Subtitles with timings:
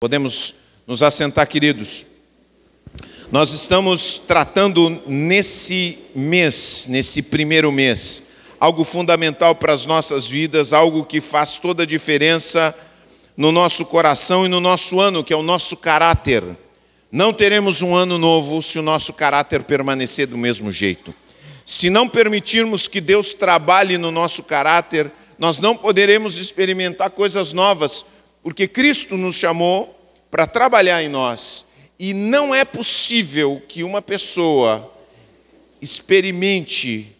[0.00, 0.54] Podemos
[0.86, 2.06] nos assentar, queridos.
[3.32, 8.28] Nós estamos tratando nesse mês, nesse primeiro mês,
[8.60, 12.72] algo fundamental para as nossas vidas, algo que faz toda a diferença
[13.36, 16.44] no nosso coração e no nosso ano, que é o nosso caráter.
[17.10, 21.12] Não teremos um ano novo se o nosso caráter permanecer do mesmo jeito.
[21.66, 25.10] Se não permitirmos que Deus trabalhe no nosso caráter,
[25.40, 28.04] nós não poderemos experimentar coisas novas
[28.48, 29.94] porque Cristo nos chamou
[30.30, 31.66] para trabalhar em nós.
[31.98, 34.90] E não é possível que uma pessoa
[35.82, 37.14] experimente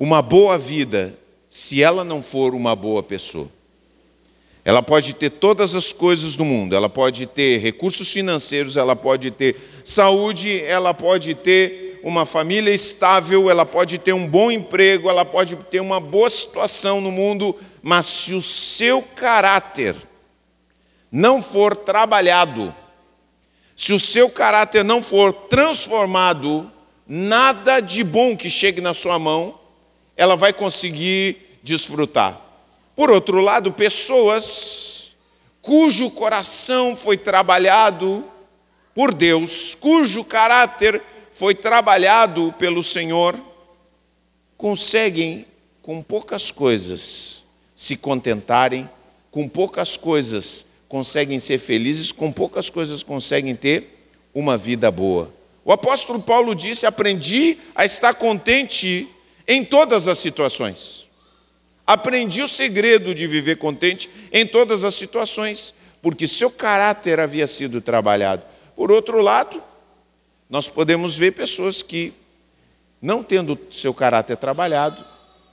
[0.00, 1.16] uma boa vida
[1.48, 3.48] se ela não for uma boa pessoa.
[4.64, 9.30] Ela pode ter todas as coisas do mundo, ela pode ter recursos financeiros, ela pode
[9.30, 9.54] ter
[9.84, 15.54] saúde, ela pode ter uma família estável, ela pode ter um bom emprego, ela pode
[15.70, 19.94] ter uma boa situação no mundo, mas se o seu caráter
[21.16, 22.74] não for trabalhado,
[23.76, 26.68] se o seu caráter não for transformado,
[27.06, 29.56] nada de bom que chegue na sua mão,
[30.16, 32.40] ela vai conseguir desfrutar.
[32.96, 35.12] Por outro lado, pessoas
[35.62, 38.24] cujo coração foi trabalhado
[38.92, 43.38] por Deus, cujo caráter foi trabalhado pelo Senhor,
[44.56, 45.46] conseguem
[45.80, 48.90] com poucas coisas se contentarem,
[49.30, 55.28] com poucas coisas conseguem ser felizes, com poucas coisas conseguem ter uma vida boa.
[55.64, 59.08] O apóstolo Paulo disse: Aprendi a estar contente
[59.44, 61.08] em todas as situações.
[61.84, 67.80] Aprendi o segredo de viver contente em todas as situações, porque seu caráter havia sido
[67.80, 68.44] trabalhado.
[68.76, 69.60] Por outro lado,
[70.48, 72.12] nós podemos ver pessoas que,
[73.02, 75.04] não tendo seu caráter trabalhado,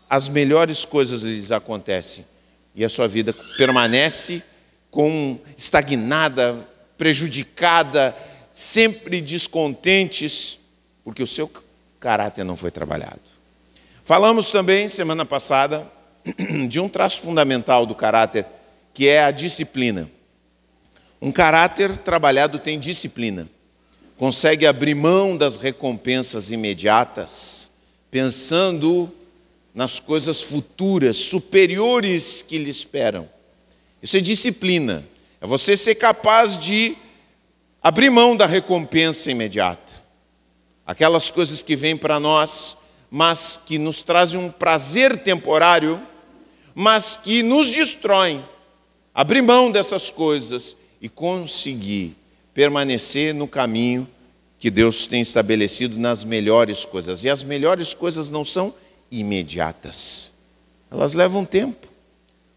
[0.08, 2.28] as melhores coisas lhes acontecem
[2.76, 4.44] e a sua vida permanece
[4.92, 8.16] com estagnada, prejudicada,
[8.54, 10.60] sempre descontentes,
[11.04, 11.50] porque o seu
[12.00, 13.22] caráter não foi trabalhado.
[14.04, 15.90] Falamos também semana passada
[16.68, 18.46] de um traço fundamental do caráter,
[18.94, 20.12] que é a disciplina.
[21.22, 23.48] Um caráter trabalhado tem disciplina.
[24.18, 27.72] Consegue abrir mão das recompensas imediatas,
[28.12, 29.10] pensando
[29.74, 33.28] nas coisas futuras, superiores que lhe esperam.
[34.02, 35.04] Isso é disciplina.
[35.40, 36.96] É você ser capaz de
[37.82, 39.92] abrir mão da recompensa imediata.
[40.86, 42.78] Aquelas coisas que vêm para nós,
[43.10, 46.02] mas que nos trazem um prazer temporário,
[46.74, 48.44] mas que nos destroem.
[49.14, 52.16] Abrir mão dessas coisas e conseguir
[52.54, 54.08] permanecer no caminho
[54.60, 57.24] que Deus tem estabelecido nas melhores coisas.
[57.24, 58.74] E as melhores coisas não são
[59.10, 60.32] imediatas,
[60.90, 61.91] elas levam tempo.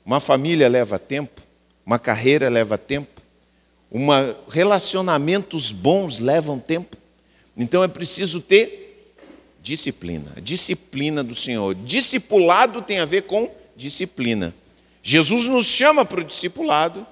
[0.05, 1.41] Uma família leva tempo,
[1.85, 3.23] uma carreira leva tempo,
[3.91, 6.97] uma, relacionamentos bons levam tempo.
[7.57, 9.17] Então é preciso ter
[9.63, 11.75] disciplina, disciplina do Senhor.
[11.75, 14.55] Discipulado tem a ver com disciplina.
[15.03, 17.07] Jesus nos chama para o discipulado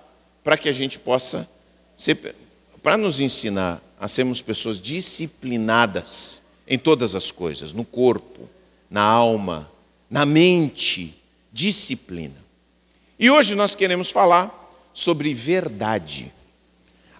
[0.44, 1.48] para que a gente possa
[1.96, 2.34] ser,
[2.82, 8.48] para nos ensinar a sermos pessoas disciplinadas em todas as coisas, no corpo,
[8.90, 9.70] na alma,
[10.10, 11.14] na mente,
[11.52, 12.41] disciplina.
[13.22, 14.50] E hoje nós queremos falar
[14.92, 16.34] sobre verdade.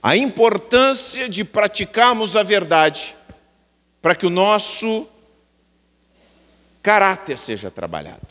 [0.03, 3.15] A importância de praticarmos a verdade
[4.01, 5.07] para que o nosso
[6.83, 8.27] caráter seja trabalhado.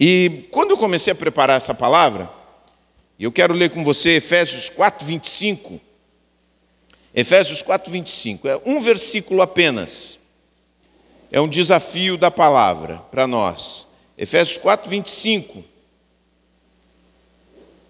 [0.00, 2.28] E quando eu comecei a preparar essa palavra,
[3.16, 5.80] e eu quero ler com você Efésios 4, 25.
[7.14, 8.48] Efésios 4, 25.
[8.48, 10.18] É um versículo apenas.
[11.30, 13.86] É um desafio da palavra para nós.
[14.18, 15.75] Efésios 4, 25.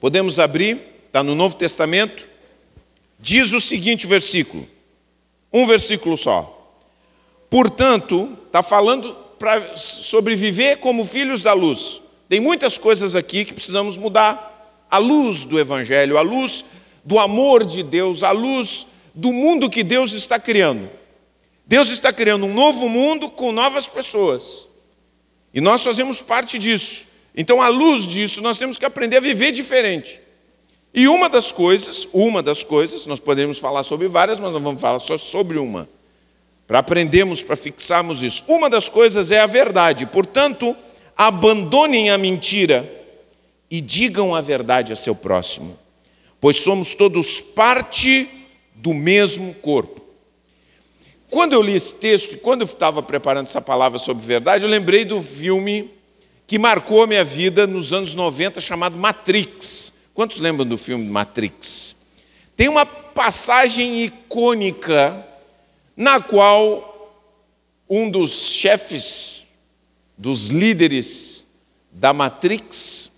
[0.00, 2.28] Podemos abrir, está no Novo Testamento.
[3.18, 4.68] Diz o seguinte versículo,
[5.52, 6.52] um versículo só.
[7.48, 12.02] Portanto, está falando para sobreviver como filhos da luz.
[12.28, 14.54] Tem muitas coisas aqui que precisamos mudar.
[14.90, 16.64] A luz do Evangelho, a luz
[17.04, 20.88] do amor de Deus, a luz do mundo que Deus está criando.
[21.66, 24.66] Deus está criando um novo mundo com novas pessoas.
[25.52, 27.06] E nós fazemos parte disso.
[27.36, 30.20] Então, à luz disso, nós temos que aprender a viver diferente.
[30.94, 34.80] E uma das coisas, uma das coisas, nós podemos falar sobre várias, mas nós vamos
[34.80, 35.86] falar só sobre uma.
[36.66, 38.44] Para aprendermos, para fixarmos isso.
[38.48, 40.06] Uma das coisas é a verdade.
[40.06, 40.74] Portanto,
[41.14, 42.90] abandonem a mentira
[43.70, 45.78] e digam a verdade a seu próximo,
[46.40, 48.28] pois somos todos parte
[48.74, 50.00] do mesmo corpo.
[51.28, 54.70] Quando eu li esse texto e quando eu estava preparando essa palavra sobre verdade, eu
[54.70, 55.90] lembrei do filme
[56.46, 59.94] que marcou a minha vida nos anos 90, chamado Matrix.
[60.14, 61.96] Quantos lembram do filme Matrix?
[62.56, 65.26] Tem uma passagem icônica
[65.96, 66.92] na qual
[67.88, 69.46] um dos chefes,
[70.16, 71.44] dos líderes
[71.90, 73.10] da Matrix,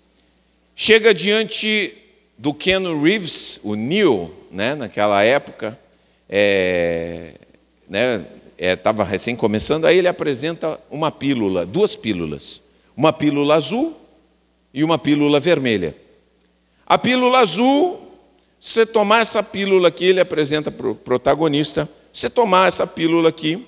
[0.74, 1.94] chega diante
[2.36, 5.78] do Ken Reeves, o Neo, né, naquela época,
[6.28, 7.34] é,
[7.88, 8.24] né,
[8.56, 12.60] estava é, recém começando, aí ele apresenta uma pílula, duas pílulas,
[12.98, 13.96] uma pílula azul
[14.74, 15.94] e uma pílula vermelha.
[16.84, 18.10] A pílula azul,
[18.58, 23.64] você tomar essa pílula aqui, ele apresenta para o protagonista, você tomar essa pílula aqui,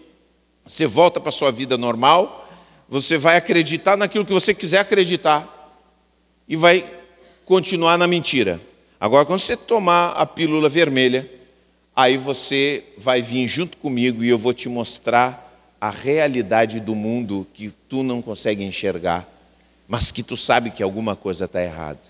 [0.66, 2.50] você volta para a sua vida normal,
[2.88, 5.46] você vai acreditar naquilo que você quiser acreditar
[6.48, 6.84] e vai
[7.44, 8.60] continuar na mentira.
[8.98, 11.30] Agora, quando você tomar a pílula vermelha,
[11.94, 15.49] aí você vai vir junto comigo e eu vou te mostrar
[15.80, 19.26] a realidade do mundo que tu não consegue enxergar,
[19.88, 22.00] mas que tu sabe que alguma coisa está errada.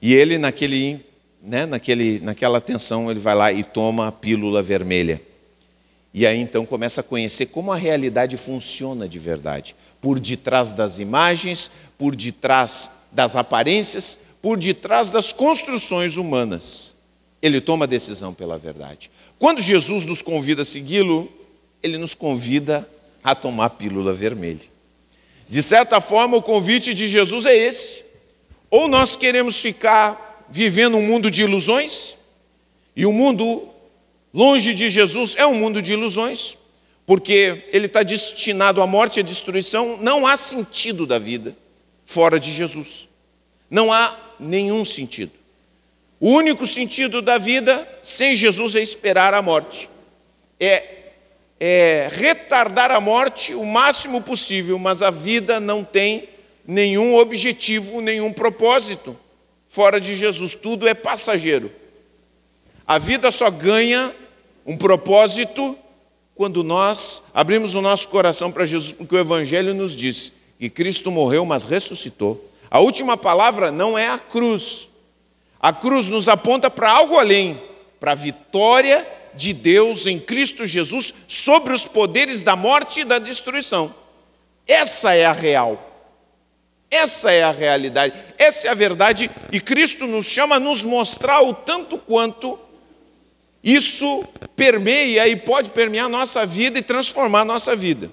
[0.00, 1.04] E ele, naquele,
[1.42, 5.20] né, naquele, naquela tensão, ele vai lá e toma a pílula vermelha.
[6.12, 9.76] E aí então começa a conhecer como a realidade funciona de verdade.
[10.00, 16.94] Por detrás das imagens, por detrás das aparências, por detrás das construções humanas.
[17.42, 19.10] Ele toma a decisão pela verdade.
[19.38, 21.30] Quando Jesus nos convida a segui-lo,
[21.82, 22.88] ele nos convida
[23.22, 24.60] a tomar a pílula vermelha.
[25.48, 28.04] De certa forma, o convite de Jesus é esse.
[28.70, 32.14] Ou nós queremos ficar vivendo um mundo de ilusões,
[32.94, 33.68] e o mundo
[34.32, 36.56] longe de Jesus é um mundo de ilusões,
[37.06, 41.56] porque ele está destinado à morte e à destruição, não há sentido da vida
[42.04, 43.08] fora de Jesus.
[43.68, 45.32] Não há nenhum sentido.
[46.18, 49.88] O único sentido da vida sem Jesus é esperar a morte.
[50.58, 50.99] É,
[51.62, 56.26] é retardar a morte o máximo possível, mas a vida não tem
[56.66, 59.14] nenhum objetivo, nenhum propósito.
[59.68, 61.70] Fora de Jesus, tudo é passageiro.
[62.86, 64.12] A vida só ganha
[64.64, 65.76] um propósito
[66.34, 71.10] quando nós abrimos o nosso coração para Jesus, porque o Evangelho nos diz que Cristo
[71.10, 72.48] morreu, mas ressuscitou.
[72.70, 74.88] A última palavra não é a cruz.
[75.60, 77.60] A cruz nos aponta para algo além,
[77.98, 83.18] para a vitória de Deus em Cristo Jesus sobre os poderes da morte e da
[83.18, 83.94] destruição.
[84.66, 85.90] Essa é a real.
[86.90, 91.40] Essa é a realidade, essa é a verdade, e Cristo nos chama a nos mostrar
[91.40, 92.58] o tanto quanto
[93.62, 94.24] isso
[94.56, 98.10] permeia e pode permear a nossa vida e transformar a nossa vida.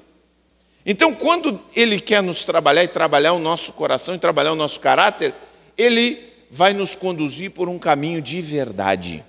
[0.86, 4.80] Então, quando Ele quer nos trabalhar e trabalhar o nosso coração e trabalhar o nosso
[4.80, 5.34] caráter,
[5.76, 9.26] Ele vai nos conduzir por um caminho de verdade.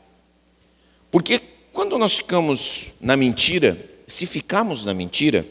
[1.11, 1.40] Porque
[1.78, 3.78] quando nós ficamos na mentira,
[4.08, 5.46] se ficarmos na mentira,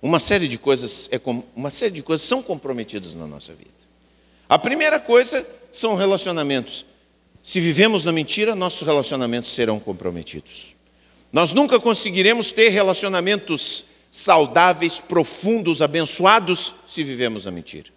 [0.00, 1.20] uma série de coisas é
[1.54, 3.74] uma série de coisas são comprometidas na nossa vida.
[4.48, 6.86] A primeira coisa são relacionamentos.
[7.42, 10.74] Se vivemos na mentira, nossos relacionamentos serão comprometidos.
[11.30, 17.90] Nós nunca conseguiremos ter relacionamentos saudáveis, profundos, abençoados, se vivemos a mentira.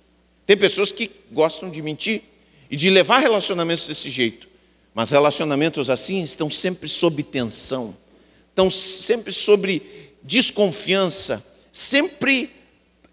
[0.46, 2.22] Tem pessoas que gostam de mentir
[2.70, 4.47] e de levar relacionamentos desse jeito,
[4.98, 7.96] mas relacionamentos assim estão sempre sob tensão,
[8.50, 9.84] estão sempre sobre
[10.24, 12.50] desconfiança, sempre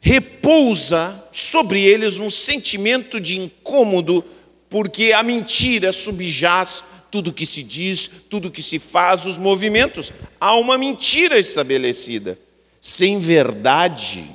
[0.00, 4.24] repousa sobre eles um sentimento de incômodo,
[4.70, 10.10] porque a mentira subjaz tudo que se diz, tudo que se faz, os movimentos.
[10.40, 12.38] Há uma mentira estabelecida.
[12.80, 14.26] Sem verdade,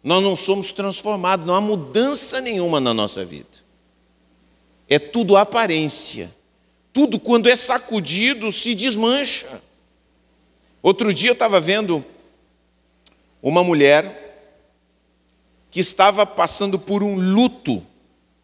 [0.00, 3.48] nós não somos transformados, não há mudança nenhuma na nossa vida.
[4.88, 6.37] É tudo aparência.
[6.98, 9.62] Tudo, quando é sacudido, se desmancha.
[10.82, 12.04] Outro dia eu estava vendo
[13.40, 14.50] uma mulher
[15.70, 17.80] que estava passando por um luto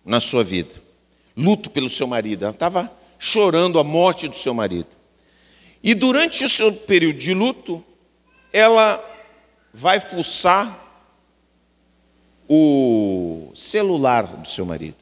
[0.04, 0.73] na sua vida
[1.37, 2.44] luto pelo seu marido.
[2.44, 4.87] Ela estava chorando a morte do seu marido.
[5.82, 7.84] E durante o seu período de luto,
[8.52, 9.04] ela
[9.73, 10.80] vai fuçar
[12.49, 14.99] o celular do seu marido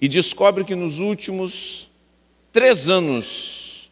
[0.00, 1.92] e descobre que nos últimos
[2.54, 3.90] três anos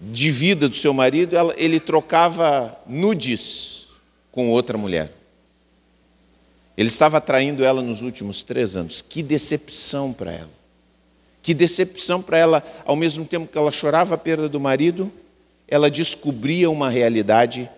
[0.00, 3.86] de vida do seu marido, ele trocava nudes
[4.32, 5.12] com outra mulher.
[6.74, 9.02] Ele estava traindo ela nos últimos três anos.
[9.02, 10.50] Que decepção para ela.
[11.42, 15.12] Que decepção para ela, ao mesmo tempo que ela chorava a perda do marido,
[15.68, 17.68] ela descobria uma realidade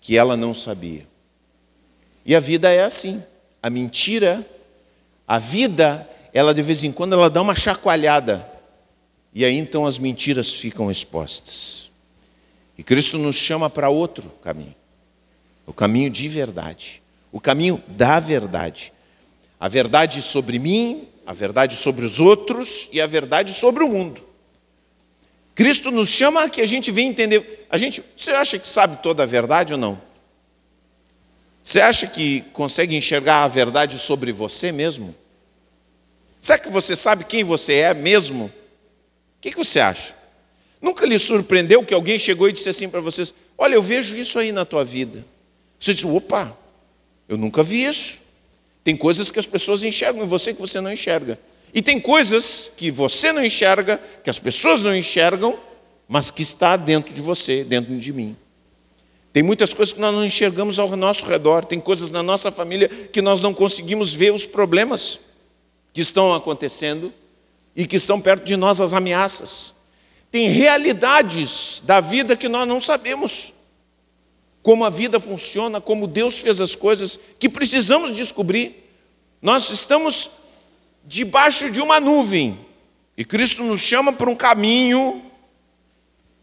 [0.00, 1.04] que ela não sabia.
[2.24, 3.20] E a vida é assim.
[3.60, 4.46] A mentira,
[5.26, 8.53] a vida, ela de vez em quando ela dá uma chacoalhada.
[9.34, 11.90] E aí então as mentiras ficam expostas.
[12.78, 14.74] E Cristo nos chama para outro caminho.
[15.66, 18.92] O caminho de verdade, o caminho da verdade.
[19.58, 24.22] A verdade sobre mim, a verdade sobre os outros e a verdade sobre o mundo.
[25.54, 27.66] Cristo nos chama que a gente venha entender.
[27.70, 30.00] A gente, você acha que sabe toda a verdade ou não?
[31.62, 35.14] Você acha que consegue enxergar a verdade sobre você mesmo?
[36.40, 38.52] Será que você sabe quem você é mesmo?
[39.44, 40.14] Que, que você acha?
[40.80, 44.38] Nunca lhe surpreendeu que alguém chegou e disse assim para vocês: Olha, eu vejo isso
[44.38, 45.22] aí na tua vida.
[45.78, 46.56] Você disse: Opa,
[47.28, 48.20] eu nunca vi isso.
[48.82, 51.38] Tem coisas que as pessoas enxergam em você que você não enxerga.
[51.74, 55.60] E tem coisas que você não enxerga, que as pessoas não enxergam,
[56.08, 58.34] mas que está dentro de você, dentro de mim.
[59.30, 62.88] Tem muitas coisas que nós não enxergamos ao nosso redor, tem coisas na nossa família
[62.88, 65.20] que nós não conseguimos ver os problemas
[65.92, 67.12] que estão acontecendo
[67.76, 69.74] e que estão perto de nós as ameaças.
[70.30, 73.52] Tem realidades da vida que nós não sabemos
[74.62, 78.90] como a vida funciona, como Deus fez as coisas, que precisamos descobrir.
[79.42, 80.30] Nós estamos
[81.04, 82.58] debaixo de uma nuvem
[83.16, 85.22] e Cristo nos chama para um caminho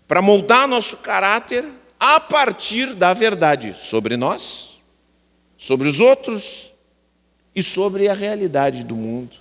[0.08, 1.66] para moldar nosso caráter
[2.00, 4.80] a partir da verdade sobre nós,
[5.58, 6.72] sobre os outros
[7.56, 9.41] e sobre a realidade do mundo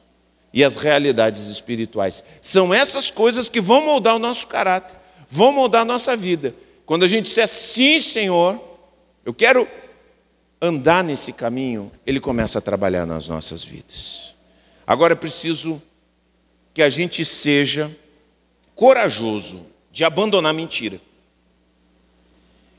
[0.53, 2.25] e as realidades espirituais.
[2.41, 4.97] São essas coisas que vão moldar o nosso caráter,
[5.29, 6.55] vão moldar a nossa vida.
[6.85, 8.61] Quando a gente disser sim, Senhor,
[9.25, 9.69] eu quero
[10.61, 14.35] andar nesse caminho, ele começa a trabalhar nas nossas vidas.
[14.87, 15.81] Agora é preciso
[16.75, 17.91] que a gente seja
[18.75, 21.01] corajoso de abandonar a mentira.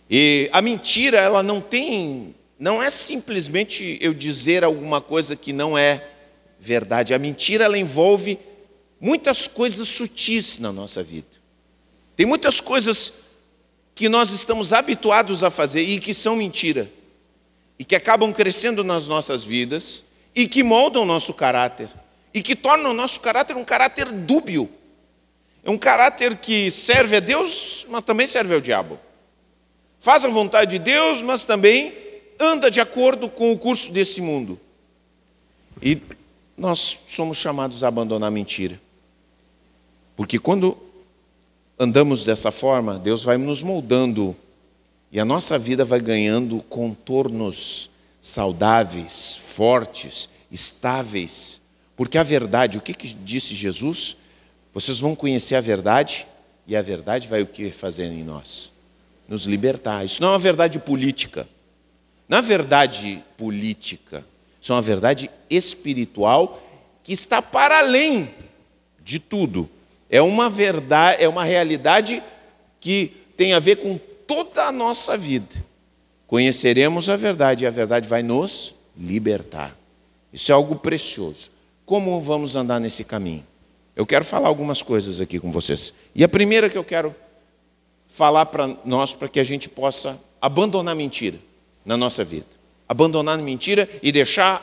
[0.10, 5.78] E a mentira, ela não tem, não é simplesmente eu dizer alguma coisa que não
[5.78, 6.06] é
[6.62, 7.12] verdade.
[7.16, 8.38] A mentira, ela envolve
[9.00, 11.28] muitas coisas sutis na nossa vida.
[12.16, 13.24] Tem muitas coisas
[13.96, 16.90] que nós estamos habituados a fazer e que são mentira,
[17.80, 20.04] e que acabam crescendo nas nossas vidas,
[20.36, 21.90] e que moldam o nosso caráter,
[22.32, 24.70] e que tornam o nosso caráter um caráter dúbio.
[25.64, 29.00] É um caráter que serve a Deus, mas também serve ao diabo.
[30.00, 31.94] Faz a vontade de Deus, mas também
[32.40, 34.60] anda de acordo com o curso desse mundo.
[35.82, 36.00] E
[36.62, 38.80] nós somos chamados a abandonar a mentira.
[40.16, 40.78] Porque quando
[41.78, 44.36] andamos dessa forma, Deus vai nos moldando
[45.12, 47.90] e a nossa vida vai ganhando contornos
[48.22, 51.60] saudáveis, fortes, estáveis.
[51.98, 54.18] Porque a verdade, o que, que disse Jesus?
[54.72, 56.28] Vocês vão conhecer a verdade
[56.68, 58.72] e a verdade vai o que fazer em nós?
[59.28, 60.06] Nos libertar.
[60.06, 61.50] Isso não é uma verdade política.
[62.30, 64.24] Na verdade política,
[64.62, 66.62] isso é uma verdade espiritual
[67.04, 68.30] que está para além
[69.04, 69.68] de tudo.
[70.08, 72.22] É uma verdade, é uma realidade
[72.80, 75.56] que tem a ver com toda a nossa vida.
[76.28, 79.76] Conheceremos a verdade e a verdade vai nos libertar.
[80.32, 81.50] Isso é algo precioso.
[81.84, 83.46] Como vamos andar nesse caminho?
[83.96, 85.94] Eu quero falar algumas coisas aqui com vocês.
[86.14, 87.16] E a primeira que eu quero
[88.08, 91.38] falar para nós, para que a gente possa abandonar mentira
[91.84, 92.61] na nossa vida.
[92.92, 94.62] Abandonar a mentira e deixar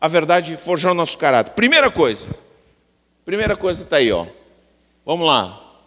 [0.00, 1.52] a verdade forjar o nosso caráter.
[1.52, 2.26] Primeira coisa.
[3.22, 4.26] Primeira coisa está aí, ó.
[5.04, 5.78] Vamos lá.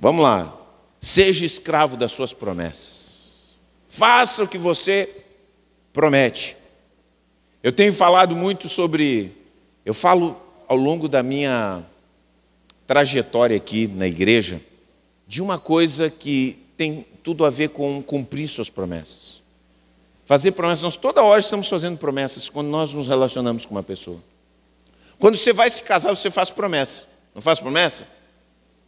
[0.00, 0.52] Vamos lá.
[1.00, 3.36] Seja escravo das suas promessas.
[3.88, 5.08] Faça o que você
[5.92, 6.56] promete.
[7.62, 9.30] Eu tenho falado muito sobre.
[9.86, 11.84] Eu falo ao longo da minha
[12.84, 14.60] trajetória aqui na igreja
[15.28, 19.37] de uma coisa que tem tudo a ver com cumprir suas promessas.
[20.28, 24.22] Fazer promessas, nós toda hora estamos fazendo promessas quando nós nos relacionamos com uma pessoa.
[25.18, 27.04] Quando você vai se casar, você faz promessa.
[27.34, 28.06] Não faz promessa?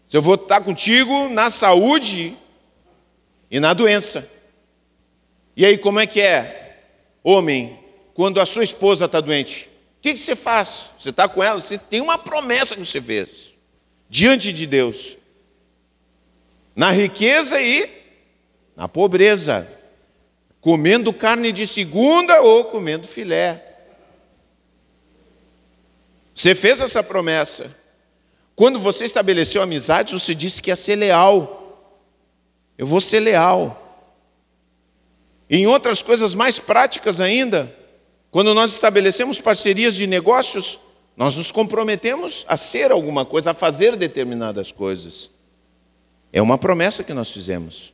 [0.05, 2.37] Se eu vou estar contigo na saúde
[3.51, 4.31] e na doença.
[5.57, 6.83] E aí, como é que é,
[7.25, 7.75] homem,
[8.13, 9.67] quando a sua esposa está doente?
[9.97, 10.91] O que, que você faz?
[10.99, 13.31] Você está com ela, você tem uma promessa que você fez
[14.11, 15.17] diante de Deus.
[16.77, 17.89] Na riqueza e
[18.77, 19.80] na pobreza.
[20.61, 23.65] Comendo carne de segunda ou comendo filé.
[26.35, 27.77] Você fez essa promessa.
[28.55, 31.97] Quando você estabeleceu amizades, você disse que ia ser leal.
[32.77, 33.77] Eu vou ser leal.
[35.49, 37.75] Em outras coisas mais práticas ainda,
[38.31, 40.79] quando nós estabelecemos parcerias de negócios,
[41.17, 45.29] nós nos comprometemos a ser alguma coisa, a fazer determinadas coisas.
[46.33, 47.93] É uma promessa que nós fizemos.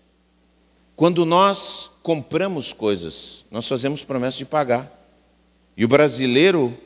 [0.97, 4.91] Quando nós compramos coisas, nós fazemos promessa de pagar.
[5.77, 6.77] E o brasileiro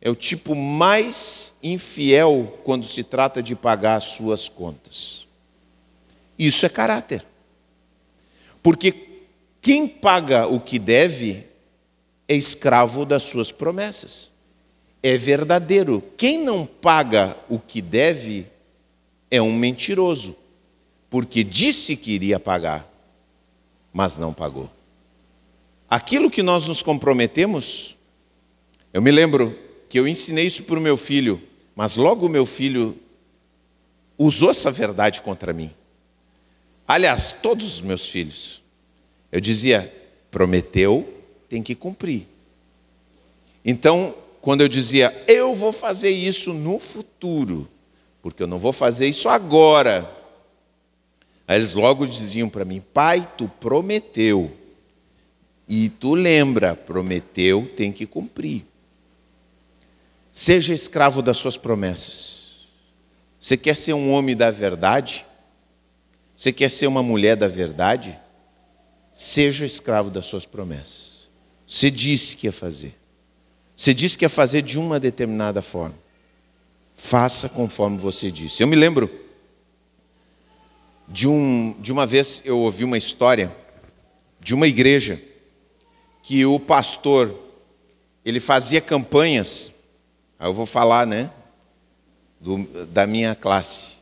[0.00, 5.26] é o tipo mais infiel quando se trata de pagar as suas contas.
[6.38, 7.26] Isso é caráter.
[8.62, 8.94] Porque
[9.60, 11.44] quem paga o que deve
[12.28, 14.30] é escravo das suas promessas.
[15.02, 16.02] é verdadeiro.
[16.16, 18.46] Quem não paga o que deve
[19.30, 20.34] é um mentiroso,
[21.10, 22.90] porque disse que iria pagar,
[23.94, 24.68] mas não pagou.
[25.88, 27.96] Aquilo que nós nos comprometemos,
[28.92, 29.56] eu me lembro
[29.88, 31.40] que eu ensinei isso para o meu filho,
[31.76, 32.98] mas logo o meu filho
[34.18, 35.70] usou essa verdade contra mim.
[36.86, 38.60] Aliás, todos os meus filhos.
[39.30, 39.92] Eu dizia,
[40.30, 41.08] prometeu,
[41.48, 42.26] tem que cumprir.
[43.64, 47.68] Então, quando eu dizia, eu vou fazer isso no futuro,
[48.20, 50.08] porque eu não vou fazer isso agora.
[51.46, 54.50] Aí eles logo diziam para mim, pai, tu prometeu.
[55.68, 58.64] E tu lembra, prometeu, tem que cumprir.
[60.32, 62.44] Seja escravo das suas promessas.
[63.40, 65.24] Você quer ser um homem da verdade?
[66.36, 68.18] Você quer ser uma mulher da verdade?
[69.12, 71.28] Seja escravo das suas promessas.
[71.66, 72.94] Você disse que ia fazer.
[73.76, 75.94] Você disse que ia fazer de uma determinada forma.
[76.94, 78.62] Faça conforme você disse.
[78.62, 79.23] Eu me lembro
[81.08, 83.52] de, um, de uma vez eu ouvi uma história
[84.40, 85.20] de uma igreja
[86.22, 87.34] que o pastor
[88.24, 89.72] ele fazia campanhas.
[90.38, 91.30] Aí eu vou falar, né,
[92.40, 93.92] do, da minha classe.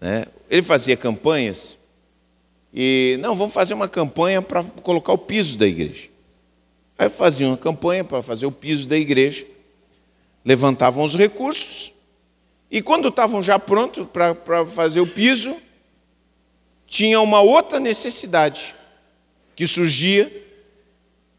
[0.00, 0.26] Né?
[0.50, 1.78] Ele fazia campanhas
[2.72, 6.08] e não, vamos fazer uma campanha para colocar o piso da igreja.
[6.98, 9.46] Aí faziam uma campanha para fazer o piso da igreja,
[10.44, 11.92] levantavam os recursos,
[12.70, 15.56] e quando estavam já prontos para fazer o piso,
[16.88, 18.74] tinha uma outra necessidade
[19.54, 20.32] que surgia,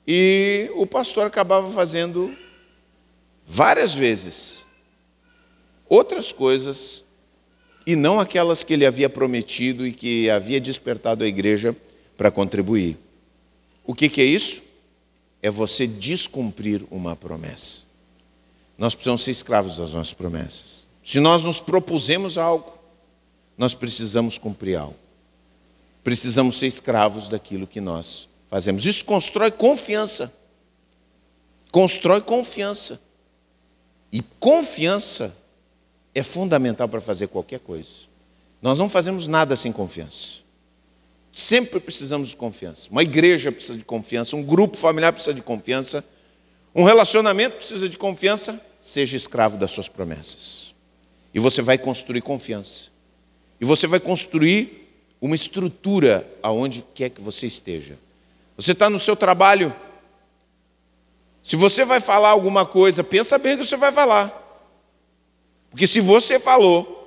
[0.07, 2.35] e o pastor acabava fazendo
[3.45, 4.65] várias vezes
[5.87, 7.03] outras coisas
[7.85, 11.75] e não aquelas que ele havia prometido e que havia despertado a igreja
[12.15, 12.97] para contribuir.
[13.83, 14.63] O que, que é isso?
[15.41, 17.79] É você descumprir uma promessa.
[18.77, 20.85] Nós precisamos ser escravos das nossas promessas.
[21.03, 22.71] Se nós nos propusemos algo,
[23.57, 25.08] nós precisamos cumprir algo.
[26.03, 28.85] Precisamos ser escravos daquilo que nós fazemos.
[28.85, 30.33] Isso constrói confiança.
[31.71, 33.01] Constrói confiança.
[34.11, 35.37] E confiança
[36.15, 38.09] é fundamental para fazer qualquer coisa.
[38.61, 40.39] Nós não fazemos nada sem confiança.
[41.31, 42.89] Sempre precisamos de confiança.
[42.89, 46.03] Uma igreja precisa de confiança, um grupo familiar precisa de confiança,
[46.73, 48.59] um relacionamento precisa de confiança.
[48.81, 50.73] Seja escravo das suas promessas.
[51.33, 52.85] E você vai construir confiança.
[53.61, 54.88] E você vai construir
[55.21, 57.97] uma estrutura aonde quer que você esteja.
[58.55, 59.73] Você está no seu trabalho.
[61.43, 64.35] Se você vai falar alguma coisa, pensa bem que você vai falar.
[65.69, 66.99] Porque se você falou,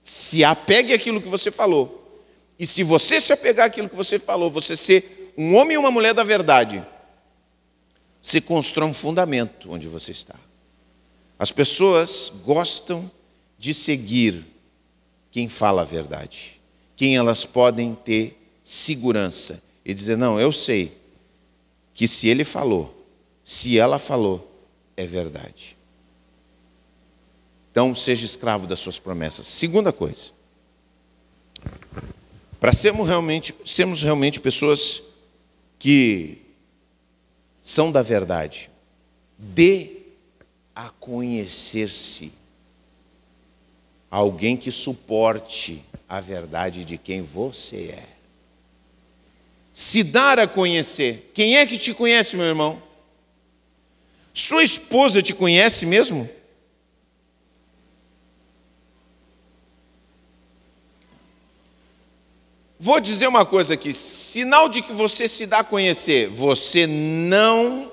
[0.00, 2.22] se apegue àquilo que você falou.
[2.58, 5.90] E se você se apegar àquilo que você falou, você ser um homem e uma
[5.90, 6.84] mulher da verdade,
[8.22, 10.36] você constrói um fundamento onde você está.
[11.38, 13.10] As pessoas gostam
[13.58, 14.44] de seguir
[15.30, 16.60] quem fala a verdade,
[16.96, 20.92] quem elas podem ter segurança e dizer: não, eu sei
[21.92, 23.06] que se ele falou,
[23.42, 25.76] se ela falou, é verdade.
[27.70, 29.48] Então, seja escravo das suas promessas.
[29.48, 30.30] Segunda coisa.
[32.60, 35.02] Para sermos realmente, sermos realmente pessoas
[35.78, 36.38] que
[37.60, 38.70] são da verdade,
[39.38, 39.90] dê
[40.74, 42.32] a conhecer-se
[44.10, 48.08] alguém que suporte a verdade de quem você é.
[49.72, 51.30] Se dar a conhecer.
[51.34, 52.80] Quem é que te conhece, meu irmão?
[54.32, 56.28] Sua esposa te conhece mesmo?
[62.78, 67.90] Vou dizer uma coisa aqui: sinal de que você se dá a conhecer, você não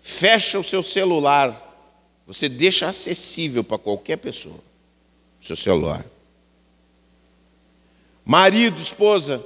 [0.00, 1.58] fecha o seu celular,
[2.26, 4.60] você deixa acessível para qualquer pessoa
[5.40, 6.04] o seu celular.
[8.24, 9.44] Marido, esposa,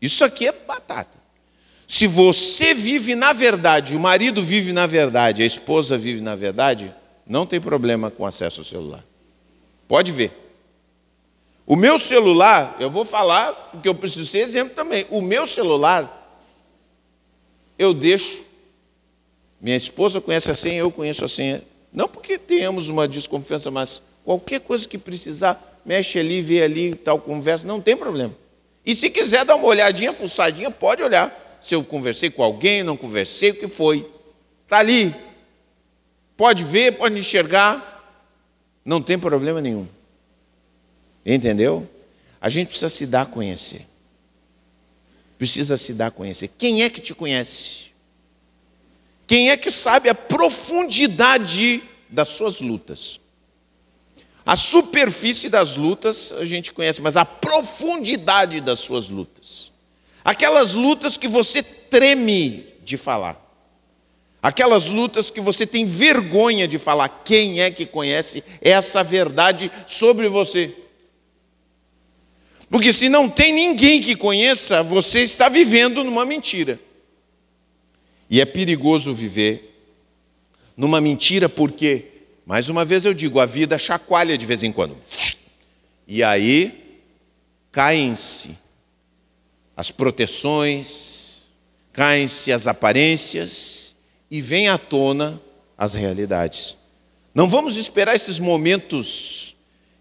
[0.00, 1.16] isso aqui é batata.
[1.86, 6.92] Se você vive na verdade, o marido vive na verdade, a esposa vive na verdade,
[7.26, 9.04] não tem problema com acesso ao celular.
[9.86, 10.32] Pode ver.
[11.66, 15.06] O meu celular, eu vou falar, porque eu preciso ser exemplo também.
[15.10, 16.42] O meu celular,
[17.78, 18.44] eu deixo.
[19.60, 21.62] Minha esposa conhece a senha, eu conheço a senha.
[21.92, 27.20] Não porque tenhamos uma desconfiança, mas qualquer coisa que precisar, mexe ali, vê ali, tal,
[27.20, 28.34] conversa, não tem problema.
[28.84, 31.58] E se quiser dar uma olhadinha, fuçadinha, pode olhar.
[31.60, 34.06] Se eu conversei com alguém, não conversei, o que foi.
[34.64, 35.14] Está ali.
[36.36, 37.92] Pode ver, pode enxergar.
[38.84, 39.88] Não tem problema nenhum.
[41.24, 41.88] Entendeu?
[42.40, 43.86] A gente precisa se dar a conhecer.
[45.38, 46.48] Precisa se dar a conhecer.
[46.58, 47.84] Quem é que te conhece?
[49.26, 53.18] Quem é que sabe a profundidade das suas lutas?
[54.46, 59.72] A superfície das lutas a gente conhece, mas a profundidade das suas lutas.
[60.22, 63.40] Aquelas lutas que você treme de falar.
[64.42, 67.08] Aquelas lutas que você tem vergonha de falar.
[67.24, 70.74] Quem é que conhece essa verdade sobre você?
[72.68, 76.78] Porque se não tem ninguém que conheça, você está vivendo numa mentira.
[78.28, 79.74] E é perigoso viver
[80.76, 82.13] numa mentira porque
[82.46, 84.96] mais uma vez eu digo, a vida chacoalha de vez em quando.
[86.06, 87.00] E aí
[87.72, 88.56] caem-se
[89.76, 91.42] as proteções,
[91.92, 93.94] caem-se as aparências
[94.30, 95.40] e vem à tona
[95.76, 96.76] as realidades.
[97.34, 99.56] Não vamos esperar esses momentos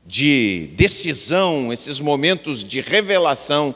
[0.06, 3.74] de decisão, esses momentos de revelação.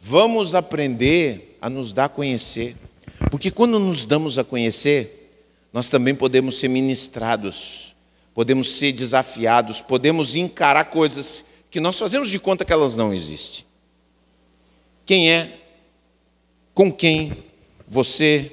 [0.00, 2.74] Vamos aprender a nos dar a conhecer.
[3.30, 5.30] Porque quando nos damos a conhecer,
[5.72, 7.95] nós também podemos ser ministrados
[8.36, 13.64] podemos ser desafiados, podemos encarar coisas que nós fazemos de conta que elas não existem.
[15.06, 15.58] Quem é,
[16.74, 17.32] com quem
[17.88, 18.52] você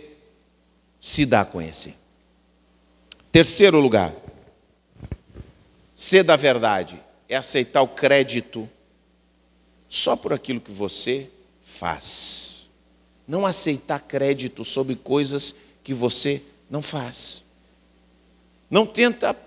[1.01, 1.95] se dá a conhecer.
[3.29, 4.13] Terceiro lugar,
[5.93, 8.69] ser da verdade é aceitar o crédito
[9.89, 11.29] só por aquilo que você
[11.61, 12.67] faz.
[13.27, 17.43] Não aceitar crédito sobre coisas que você não faz.
[18.71, 19.37] Não tenta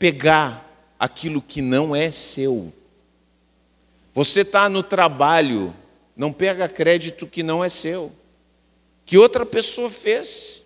[0.00, 0.66] pegar
[0.98, 2.72] aquilo que não é seu.
[4.14, 5.74] Você está no trabalho,
[6.16, 8.10] não pega crédito que não é seu,
[9.04, 10.62] que outra pessoa fez.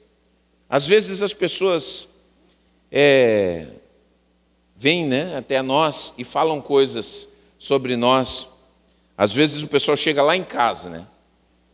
[0.70, 2.10] Às vezes as pessoas
[2.92, 3.66] é,
[4.76, 8.46] vêm né, até nós e falam coisas sobre nós.
[9.18, 11.04] Às vezes o pessoal chega lá em casa, né?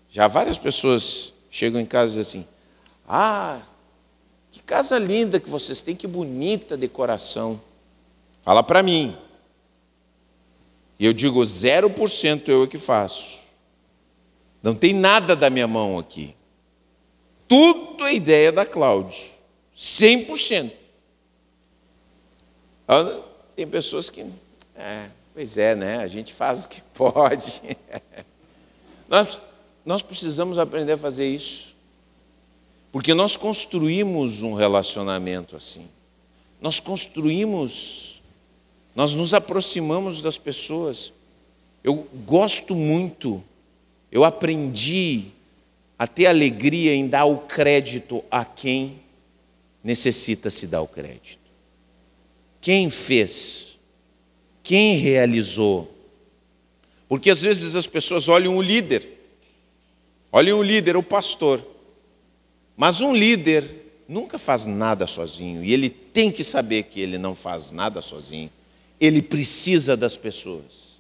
[0.08, 2.48] Já várias pessoas chegam em casa e dizem assim:
[3.06, 3.60] Ah,
[4.50, 7.60] que casa linda que vocês têm, que bonita decoração.
[8.42, 9.16] Fala para mim.
[10.98, 13.40] E eu digo 0% eu é que faço.
[14.62, 16.34] Não tem nada da minha mão aqui.
[17.48, 19.30] Tudo é ideia da Cláudia.
[19.76, 20.70] 100%.
[23.56, 24.26] Tem pessoas que.
[24.74, 25.98] É, pois é, né?
[25.98, 27.62] A gente faz o que pode.
[29.08, 29.38] nós,
[29.84, 31.69] nós precisamos aprender a fazer isso.
[32.92, 35.86] Porque nós construímos um relacionamento assim.
[36.60, 38.20] Nós construímos,
[38.94, 41.12] nós nos aproximamos das pessoas.
[41.82, 43.42] Eu gosto muito,
[44.10, 45.26] eu aprendi
[45.98, 49.00] a ter alegria em dar o crédito a quem
[49.82, 51.38] necessita se dar o crédito.
[52.60, 53.78] Quem fez?
[54.62, 55.90] Quem realizou?
[57.08, 59.08] Porque às vezes as pessoas olham o líder,
[60.30, 61.64] olham o líder, o pastor.
[62.80, 63.62] Mas um líder
[64.08, 68.50] nunca faz nada sozinho, e ele tem que saber que ele não faz nada sozinho.
[68.98, 70.98] Ele precisa das pessoas.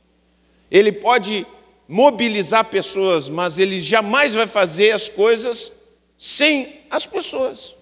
[0.70, 1.46] Ele pode
[1.88, 5.72] mobilizar pessoas, mas ele jamais vai fazer as coisas
[6.18, 7.74] sem as pessoas.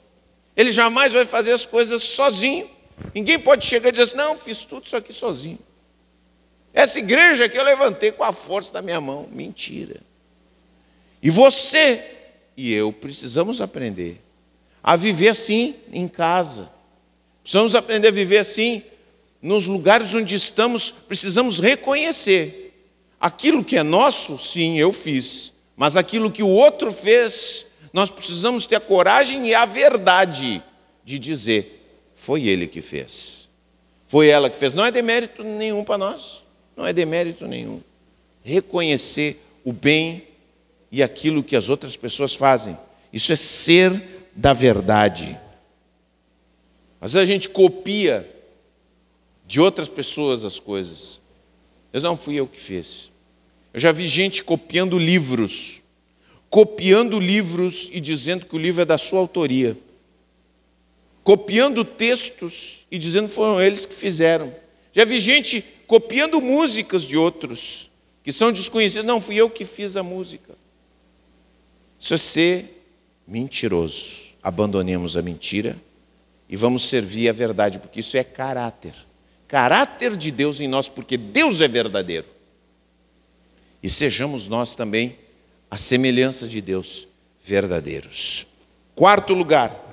[0.56, 2.70] Ele jamais vai fazer as coisas sozinho.
[3.12, 5.58] Ninguém pode chegar e dizer assim, não, fiz tudo isso aqui sozinho.
[6.72, 9.28] Essa igreja que eu levantei com a força da minha mão.
[9.32, 9.96] Mentira.
[11.20, 12.17] E você
[12.58, 14.20] e eu precisamos aprender
[14.82, 16.68] a viver assim em casa.
[17.40, 18.82] Precisamos aprender a viver assim
[19.40, 22.74] nos lugares onde estamos, precisamos reconhecer
[23.20, 28.66] aquilo que é nosso, sim, eu fiz, mas aquilo que o outro fez, nós precisamos
[28.66, 30.60] ter a coragem e a verdade
[31.04, 33.48] de dizer: foi ele que fez.
[34.08, 34.74] Foi ela que fez.
[34.74, 36.42] Não é demérito nenhum para nós.
[36.76, 37.80] Não é demérito nenhum.
[38.42, 40.26] Reconhecer o bem
[40.90, 42.76] e aquilo que as outras pessoas fazem.
[43.12, 43.92] Isso é ser
[44.34, 45.38] da verdade.
[47.00, 48.28] Às vezes a gente copia
[49.46, 51.20] de outras pessoas as coisas.
[51.92, 53.10] Mas não fui eu que fiz.
[53.72, 55.82] Eu já vi gente copiando livros,
[56.50, 59.76] copiando livros e dizendo que o livro é da sua autoria.
[61.22, 64.54] Copiando textos e dizendo que foram eles que fizeram.
[64.92, 67.90] Já vi gente copiando músicas de outros
[68.22, 69.06] que são desconhecidos.
[69.06, 70.54] Não, fui eu que fiz a música.
[72.10, 72.84] É ser
[73.26, 74.28] mentiroso.
[74.42, 75.76] Abandonemos a mentira
[76.48, 78.94] e vamos servir a verdade, porque isso é caráter.
[79.46, 82.26] Caráter de Deus em nós, porque Deus é verdadeiro.
[83.82, 85.16] E sejamos nós também
[85.70, 87.06] a semelhança de Deus,
[87.40, 88.46] verdadeiros.
[88.94, 89.88] Quarto lugar,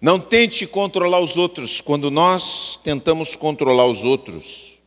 [0.00, 1.80] não tente controlar os outros.
[1.80, 4.78] Quando nós tentamos controlar os outros,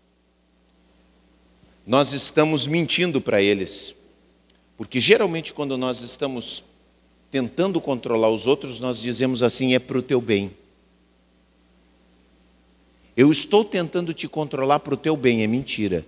[1.86, 3.96] nós estamos mentindo para eles.
[4.82, 6.64] Porque geralmente, quando nós estamos
[7.30, 10.52] tentando controlar os outros, nós dizemos assim: é para o teu bem.
[13.16, 16.04] Eu estou tentando te controlar para o teu bem, é mentira.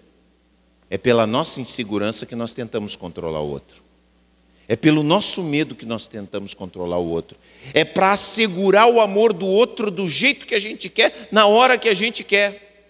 [0.90, 3.84] É pela nossa insegurança que nós tentamos controlar o outro.
[4.68, 7.38] É pelo nosso medo que nós tentamos controlar o outro.
[7.76, 11.78] É para assegurar o amor do outro do jeito que a gente quer, na hora
[11.78, 12.90] que a gente quer.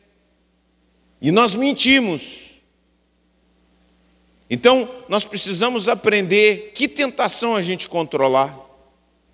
[1.22, 2.53] E nós mentimos.
[4.49, 8.58] Então, nós precisamos aprender que tentação a gente controlar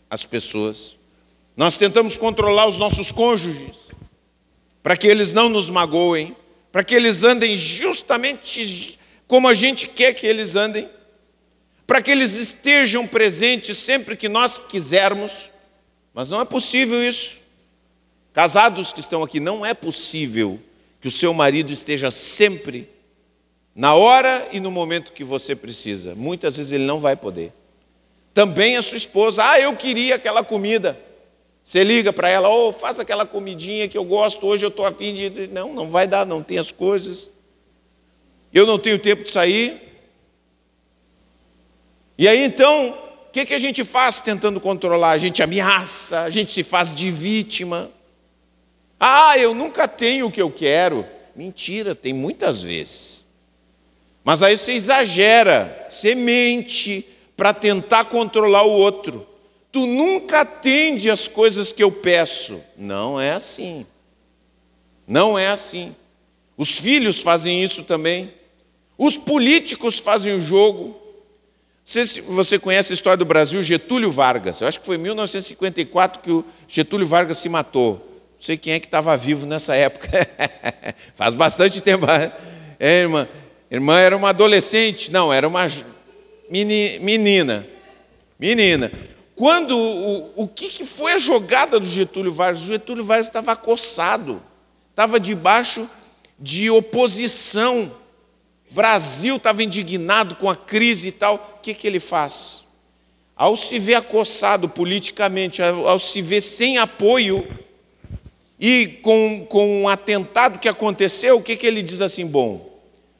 [0.10, 0.96] as pessoas.
[1.56, 3.76] Nós tentamos controlar os nossos cônjuges,
[4.82, 6.36] para que eles não nos magoem,
[6.72, 10.90] para que eles andem justamente como a gente quer que eles andem,
[11.86, 15.50] para que eles estejam presentes sempre que nós quisermos,
[16.14, 17.40] mas não é possível isso.
[18.32, 20.60] Casados que estão aqui, não é possível
[21.02, 22.88] que o seu marido esteja sempre
[23.80, 26.14] na hora e no momento que você precisa.
[26.14, 27.54] Muitas vezes ele não vai poder.
[28.34, 31.00] Também a sua esposa, ah, eu queria aquela comida.
[31.64, 35.14] Você liga para ela, oh, faz aquela comidinha que eu gosto, hoje eu estou afim
[35.14, 35.48] de.
[35.48, 37.30] Não, não vai dar, não tem as coisas.
[38.54, 39.82] Eu não tenho tempo de sair.
[42.18, 42.90] E aí então,
[43.30, 45.12] o que, que a gente faz tentando controlar?
[45.12, 47.90] A gente ameaça, a gente se faz de vítima.
[49.00, 51.06] Ah, eu nunca tenho o que eu quero.
[51.34, 53.29] Mentira, tem muitas vezes.
[54.24, 57.06] Mas aí você exagera, você mente
[57.36, 59.26] para tentar controlar o outro.
[59.72, 62.62] Tu nunca atende as coisas que eu peço.
[62.78, 63.86] Não é assim.
[65.08, 65.96] Não é assim.
[66.58, 68.34] Os filhos fazem isso também.
[68.98, 71.00] Os políticos fazem o jogo.
[71.86, 74.60] Você conhece a história do Brasil, Getúlio Vargas.
[74.60, 77.94] Eu acho que foi em 1954 que o Getúlio Vargas se matou.
[77.94, 80.10] Não sei quem é que estava vivo nessa época.
[81.16, 82.06] Faz bastante tempo.
[82.80, 83.28] É, irmã.
[83.72, 85.12] Irmã era uma adolescente.
[85.12, 85.68] Não, era uma
[86.50, 87.66] menina.
[88.40, 88.92] Menina.
[89.36, 92.64] Quando o, o que, que foi a jogada do Getúlio Vargas?
[92.64, 94.42] O Getúlio Vargas estava acossado,
[94.90, 95.90] estava debaixo
[96.38, 97.92] de oposição.
[98.72, 101.56] Brasil estava indignado com a crise e tal.
[101.58, 102.64] O que, que ele faz?
[103.36, 107.48] Ao se ver acossado politicamente, ao, ao se ver sem apoio,
[108.60, 112.26] e com, com um atentado que aconteceu, o que, que ele diz assim?
[112.26, 112.69] Bom,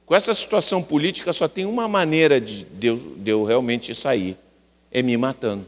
[0.10, 4.36] com essa situação política só tem uma maneira de, de, eu, de eu realmente sair:
[4.92, 5.68] é me matando.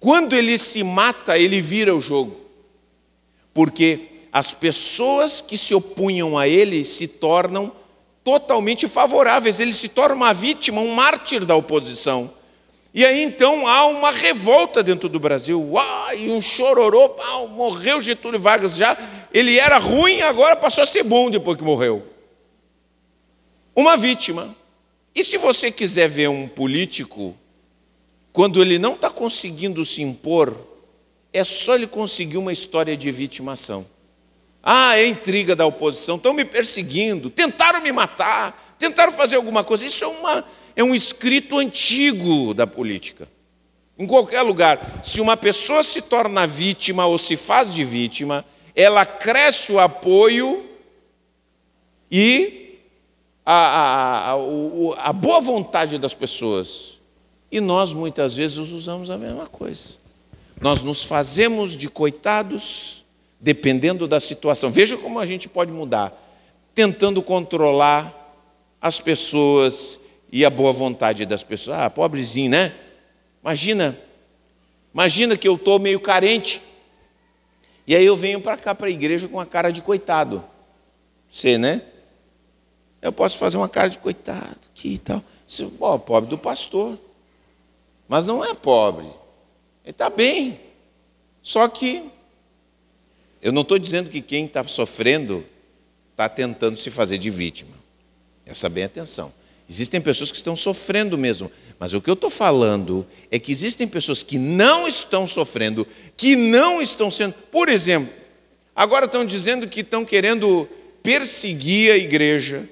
[0.00, 2.36] Quando ele se mata, ele vira o jogo.
[3.54, 4.00] Porque
[4.32, 7.70] as pessoas que se opunham a ele se tornam
[8.24, 12.32] totalmente favoráveis, ele se torna uma vítima, um mártir da oposição.
[12.92, 18.00] E aí então há uma revolta dentro do Brasil, uau, e um chororô, uau, morreu
[18.00, 18.98] Getúlio Vargas já,
[19.32, 22.17] ele era ruim, agora passou a ser bom depois que morreu.
[23.78, 24.56] Uma vítima.
[25.14, 27.36] E se você quiser ver um político
[28.32, 30.52] quando ele não está conseguindo se impor,
[31.32, 33.86] é só ele conseguir uma história de vitimação.
[34.60, 39.86] Ah, é intriga da oposição, estão me perseguindo, tentaram me matar, tentaram fazer alguma coisa.
[39.86, 43.28] Isso é, uma, é um escrito antigo da política.
[43.96, 49.06] Em qualquer lugar, se uma pessoa se torna vítima ou se faz de vítima, ela
[49.06, 50.68] cresce o apoio
[52.10, 52.67] e
[53.50, 56.98] a, a, a, a boa vontade das pessoas.
[57.50, 59.94] E nós muitas vezes usamos a mesma coisa.
[60.60, 63.06] Nós nos fazemos de coitados,
[63.40, 64.70] dependendo da situação.
[64.70, 66.12] Veja como a gente pode mudar,
[66.74, 68.14] tentando controlar
[68.82, 71.78] as pessoas e a boa vontade das pessoas.
[71.78, 72.74] Ah, pobrezinho, né?
[73.42, 73.98] Imagina,
[74.92, 76.60] imagina que eu estou meio carente.
[77.86, 80.44] E aí eu venho para cá, para a igreja, com a cara de coitado.
[81.26, 81.80] Você, né?
[83.00, 85.22] Eu posso fazer uma cara de coitado aqui e tal.
[85.80, 86.98] Ó, pobre do pastor
[88.08, 89.04] mas não é pobre.
[89.84, 90.58] Ele está bem.
[91.42, 92.02] Só que
[93.42, 95.44] eu não estou dizendo que quem está sofrendo
[96.12, 97.76] está tentando se fazer de vítima.
[98.46, 99.32] Essa bem atenção.
[99.68, 103.86] Existem pessoas que estão sofrendo mesmo, mas o que eu estou falando é que existem
[103.86, 107.34] pessoas que não estão sofrendo, que não estão sendo.
[107.52, 108.10] Por exemplo,
[108.74, 110.66] agora estão dizendo que estão querendo
[111.02, 112.66] perseguir a igreja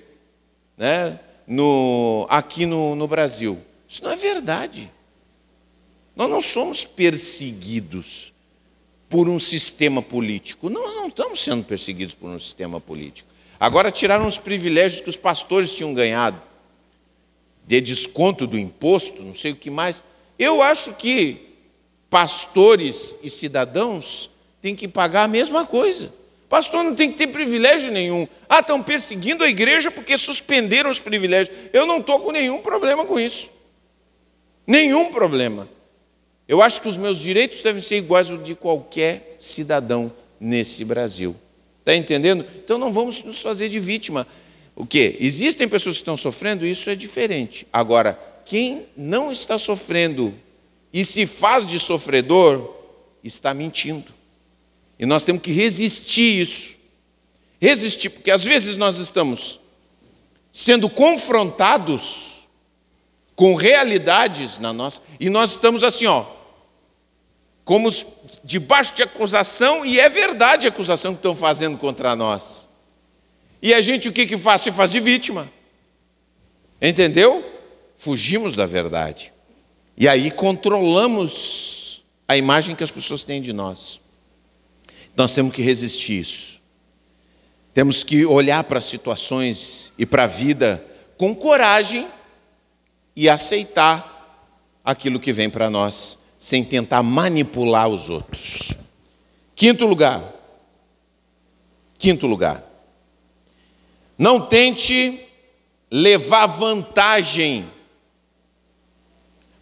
[0.77, 3.59] né, no, aqui no, no Brasil.
[3.89, 4.91] Isso não é verdade.
[6.15, 8.33] Nós não somos perseguidos
[9.09, 10.69] por um sistema político.
[10.69, 13.29] Nós não estamos sendo perseguidos por um sistema político.
[13.59, 16.41] Agora tiraram os privilégios que os pastores tinham ganhado,
[17.67, 20.03] de desconto do imposto, não sei o que mais.
[20.39, 21.55] Eu acho que
[22.11, 26.13] pastores e cidadãos têm que pagar a mesma coisa.
[26.49, 28.27] Pastor não tem que ter privilégio nenhum.
[28.49, 31.57] Ah, estão perseguindo a igreja porque suspenderam os privilégios.
[31.73, 33.51] Eu não estou com nenhum problema com isso.
[34.67, 35.69] Nenhum problema.
[36.47, 41.35] Eu acho que os meus direitos devem ser iguais aos de qualquer cidadão nesse Brasil.
[41.81, 42.45] Está entendendo?
[42.65, 44.27] Então não vamos nos fazer de vítima.
[44.77, 45.17] O que?
[45.19, 47.67] Existem pessoas que estão sofrendo, isso é diferente.
[47.73, 50.33] Agora, quem não está sofrendo
[50.93, 52.75] e se faz de sofredor,
[53.23, 54.16] está mentindo.
[54.99, 56.77] E nós temos que resistir isso.
[57.61, 59.61] Resistir, porque às vezes nós estamos
[60.53, 62.37] sendo confrontados
[63.35, 66.25] com realidades na nossa, e nós estamos assim, ó,
[67.63, 67.91] como
[68.43, 72.67] debaixo de acusação, e é verdade a acusação que estão fazendo contra nós.
[73.61, 74.63] E a gente o que, que faz?
[74.63, 75.47] Se faz de vítima.
[76.81, 77.45] Entendeu?
[77.97, 79.33] Fugimos da verdade.
[79.97, 84.01] E aí controlamos a imagem que as pessoas têm de nós.
[85.17, 86.61] Nós temos que resistir isso.
[87.73, 90.85] Temos que olhar para as situações e para a vida
[91.17, 92.07] com coragem
[93.15, 94.15] e aceitar
[94.85, 98.73] aquilo que vem para nós sem tentar manipular os outros.
[99.55, 100.23] Quinto lugar.
[101.99, 102.63] Quinto lugar.
[104.19, 105.27] Não tente
[105.91, 107.67] levar vantagem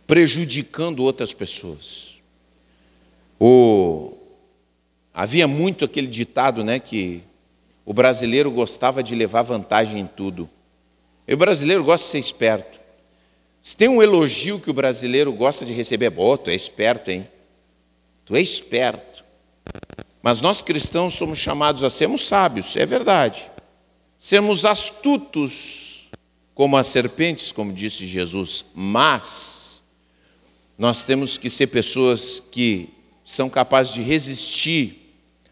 [0.06, 2.18] prejudicando outras pessoas.
[3.38, 4.13] O...
[5.14, 7.22] Havia muito aquele ditado, né, que
[7.86, 10.50] o brasileiro gostava de levar vantagem em tudo.
[11.28, 12.80] E o brasileiro gosta de ser esperto.
[13.62, 17.28] Se tem um elogio que o brasileiro gosta de receber, é tu é esperto, hein?
[18.26, 19.24] Tu é esperto.
[20.20, 23.50] Mas nós cristãos somos chamados a sermos sábios, é verdade.
[24.18, 26.10] Sermos astutos
[26.54, 29.82] como as serpentes, como disse Jesus, mas
[30.76, 32.88] nós temos que ser pessoas que
[33.24, 35.03] são capazes de resistir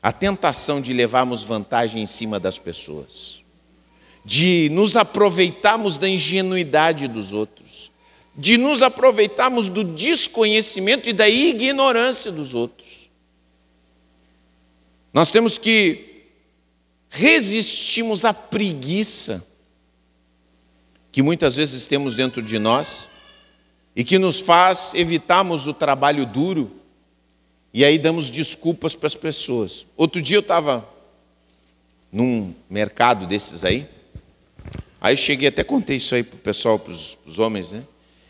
[0.02, 3.42] à tentação de levarmos vantagem em cima das pessoas,
[4.24, 7.72] de nos aproveitarmos da ingenuidade dos outros
[8.34, 13.10] de nos aproveitarmos do desconhecimento e da ignorância dos outros.
[15.12, 16.24] Nós temos que
[17.10, 19.46] resistirmos à preguiça
[21.10, 23.10] que muitas vezes temos dentro de nós
[23.94, 26.70] e que nos faz evitarmos o trabalho duro
[27.72, 29.86] e aí damos desculpas para as pessoas.
[29.96, 30.86] Outro dia eu estava
[32.12, 33.86] num mercado desses aí,
[35.00, 37.82] aí eu cheguei, até contei isso aí para o pessoal, para os homens, né?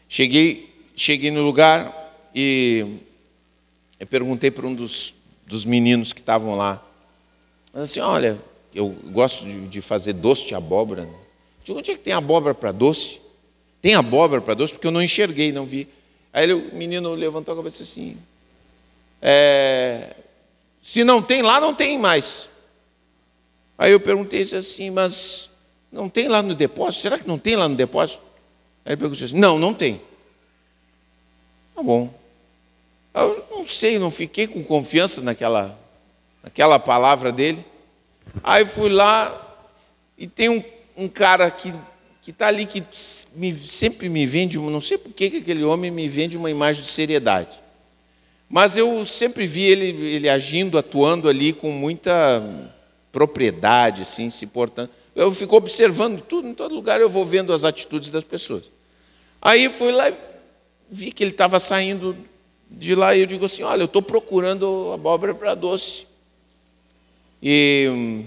[0.08, 2.98] Cheguei, cheguei no lugar e
[3.98, 5.14] eu perguntei para um dos,
[5.46, 6.84] dos meninos que estavam lá.
[7.74, 8.38] Assim, olha,
[8.74, 11.08] eu gosto de, de fazer doce de abóbora.
[11.64, 13.20] Digo, onde é que tem abóbora para doce?
[13.80, 14.74] Tem abóbora para doce?
[14.74, 15.88] Porque eu não enxerguei, não vi.
[16.32, 18.16] Aí ele, o menino levantou a cabeça assim.
[19.22, 20.16] É,
[20.82, 22.48] se não tem lá, não tem mais.
[23.78, 25.50] Aí eu perguntei assim, mas
[25.92, 27.02] não tem lá no depósito?
[27.02, 28.22] Será que não tem lá no depósito?
[28.84, 30.00] Aí ele perguntou assim: Não, não tem.
[31.74, 32.12] Tá bom.
[33.14, 35.78] Eu não sei, não fiquei com confiança naquela,
[36.42, 37.64] naquela palavra dele.
[38.42, 39.38] Aí fui lá
[40.16, 40.64] e tem um,
[40.96, 41.72] um cara que
[42.22, 42.80] que está ali que
[43.34, 46.88] me, sempre me vende, não sei por que aquele homem me vende uma imagem de
[46.88, 47.50] seriedade.
[48.52, 52.44] Mas eu sempre vi ele, ele agindo, atuando ali com muita
[53.10, 54.90] propriedade, assim, se portando.
[55.16, 58.64] Eu fico observando tudo, em todo lugar eu vou vendo as atitudes das pessoas.
[59.40, 60.14] Aí fui lá e
[60.90, 62.14] vi que ele estava saindo
[62.70, 66.06] de lá e eu digo assim: Olha, eu estou procurando abóbora para doce.
[67.42, 68.22] E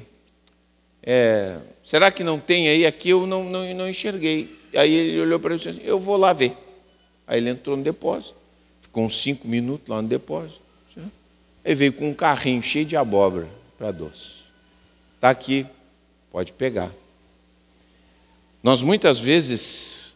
[1.04, 2.84] é, será que não tem aí?
[2.84, 4.50] Aqui eu não, não, não enxerguei.
[4.74, 6.52] Aí ele olhou para mim e disse assim: Eu vou lá ver.
[7.28, 8.36] Aí ele entrou no depósito,
[9.04, 10.62] uns cinco minutos lá no depósito.
[11.64, 14.46] Aí veio com um carrinho cheio de abóbora para doce.
[15.18, 15.66] Está aqui,
[16.36, 16.92] Pode pegar.
[18.62, 20.14] Nós muitas vezes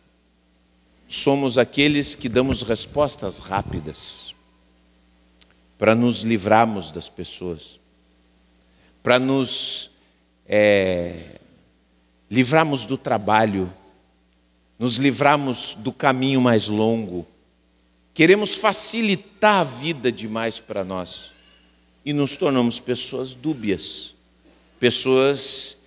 [1.07, 4.35] somos aqueles que damos respostas rápidas
[5.77, 7.79] para nos livrarmos das pessoas,
[9.01, 9.91] para nos
[10.45, 11.39] é,
[12.29, 13.71] livrarmos do trabalho,
[14.77, 17.25] nos livrarmos do caminho mais longo.
[18.13, 21.31] Queremos facilitar a vida demais para nós
[22.03, 24.13] e nos tornamos pessoas dúbias,
[24.79, 25.77] pessoas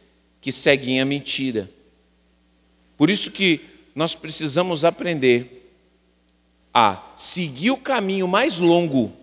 [0.41, 1.68] que seguem a mentira.
[2.97, 3.61] Por isso que
[3.95, 5.62] nós precisamos aprender
[6.73, 9.14] a seguir o caminho mais longo,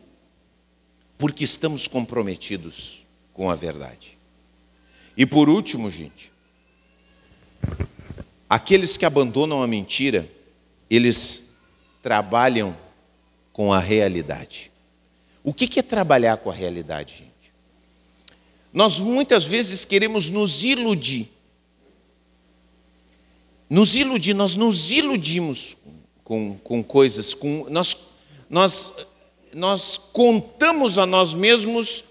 [1.18, 4.18] porque estamos comprometidos com a verdade.
[5.18, 6.32] E por último, gente,
[8.50, 10.30] aqueles que abandonam a mentira,
[10.90, 11.56] eles
[12.02, 12.76] trabalham
[13.60, 14.72] com a realidade.
[15.44, 17.52] O que é trabalhar com a realidade, gente?
[18.72, 21.30] Nós muitas vezes queremos nos iludir.
[23.70, 25.76] Nos iludir, nós nos iludimos
[26.24, 28.12] com, com coisas, com, nós,
[28.50, 28.96] nós
[29.54, 32.06] nós contamos a nós mesmos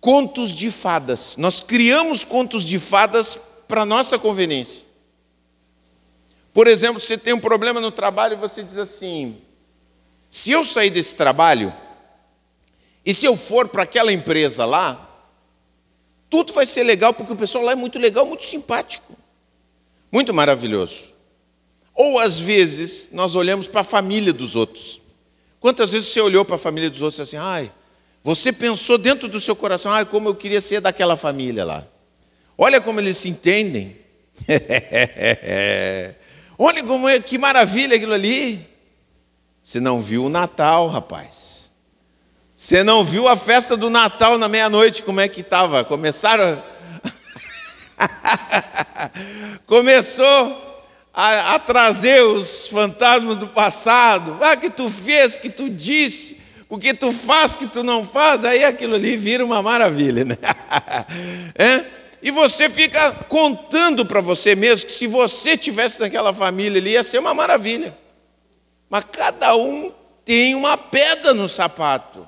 [0.00, 1.36] contos de fadas.
[1.36, 3.36] Nós criamos contos de fadas
[3.66, 4.84] para nossa conveniência.
[6.54, 9.44] Por exemplo, você tem um problema no trabalho e você diz assim:
[10.36, 11.72] se eu sair desse trabalho
[13.06, 15.10] e se eu for para aquela empresa lá,
[16.28, 19.16] tudo vai ser legal porque o pessoal lá é muito legal, muito simpático,
[20.12, 21.14] muito maravilhoso.
[21.94, 25.00] Ou às vezes nós olhamos para a família dos outros.
[25.58, 27.72] Quantas vezes você olhou para a família dos outros e assim, ai,
[28.22, 31.82] você pensou dentro do seu coração, ai, como eu queria ser daquela família lá.
[32.58, 33.96] Olha como eles se entendem.
[36.58, 38.75] Olha como é, que maravilha aquilo ali.
[39.66, 41.72] Você não viu o Natal, rapaz.
[42.54, 45.82] Você não viu a festa do Natal na meia-noite, como é que estava?
[45.82, 46.62] Começaram.
[49.66, 54.38] Começou a, a, trazer os fantasmas do passado.
[54.40, 58.44] Ah, que tu fez, que tu disse, o que tu faz, que tu não faz,
[58.44, 60.38] aí aquilo ali vira uma maravilha, né?
[61.58, 61.84] é?
[62.22, 67.02] E você fica contando para você mesmo que se você tivesse naquela família ali ia
[67.02, 68.05] ser uma maravilha.
[68.88, 69.92] Mas cada um
[70.24, 72.26] tem uma pedra no sapato.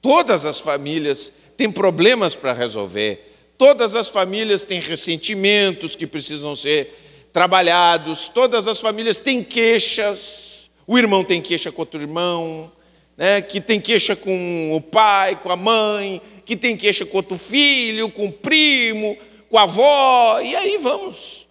[0.00, 3.32] Todas as famílias têm problemas para resolver.
[3.56, 8.28] Todas as famílias têm ressentimentos que precisam ser trabalhados.
[8.28, 10.70] Todas as famílias têm queixas.
[10.86, 12.70] O irmão tem queixa com outro irmão,
[13.16, 13.40] né?
[13.40, 18.10] que tem queixa com o pai, com a mãe, que tem queixa com outro filho,
[18.10, 19.16] com o primo,
[19.48, 21.46] com a avó, e aí vamos.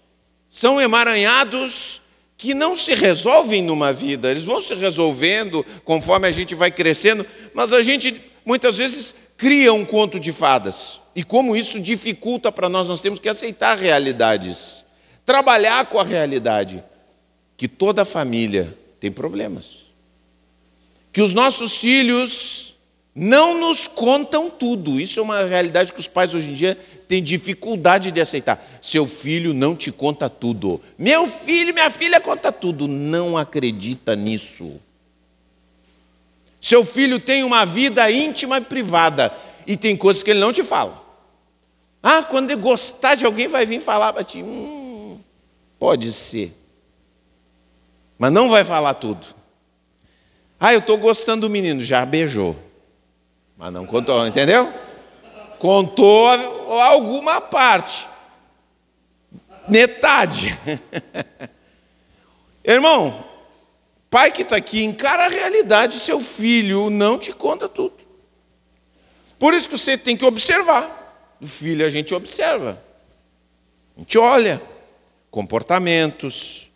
[0.49, 2.00] São emaranhados
[2.41, 7.23] que não se resolvem numa vida, eles vão se resolvendo conforme a gente vai crescendo,
[7.53, 10.99] mas a gente muitas vezes cria um conto de fadas.
[11.15, 14.83] E como isso dificulta para nós, nós temos que aceitar realidades,
[15.23, 16.83] trabalhar com a realidade
[17.55, 19.85] que toda família tem problemas.
[21.13, 22.70] Que os nossos filhos
[23.13, 24.99] não nos contam tudo.
[24.99, 28.65] Isso é uma realidade que os pais hoje em dia têm dificuldade de aceitar.
[28.81, 30.81] Seu filho não te conta tudo.
[30.97, 32.87] Meu filho, minha filha conta tudo.
[32.87, 34.79] Não acredita nisso.
[36.59, 39.33] Seu filho tem uma vida íntima e privada
[39.67, 41.01] e tem coisas que ele não te fala.
[42.01, 44.41] Ah, quando ele gostar de alguém, vai vir falar para ti.
[44.41, 45.19] Hum,
[45.77, 46.55] pode ser.
[48.17, 49.25] Mas não vai falar tudo.
[50.59, 52.55] Ah, eu estou gostando do menino, já beijou.
[53.61, 54.73] Mas não contou, entendeu?
[55.59, 56.27] Contou
[56.81, 58.07] alguma parte.
[59.67, 60.57] Metade.
[62.65, 63.23] Irmão,
[64.09, 67.93] pai que está aqui, encara a realidade, seu filho não te conta tudo.
[69.37, 71.37] Por isso que você tem que observar.
[71.39, 72.81] O filho a gente observa.
[73.95, 74.59] A gente olha
[75.29, 76.71] comportamentos,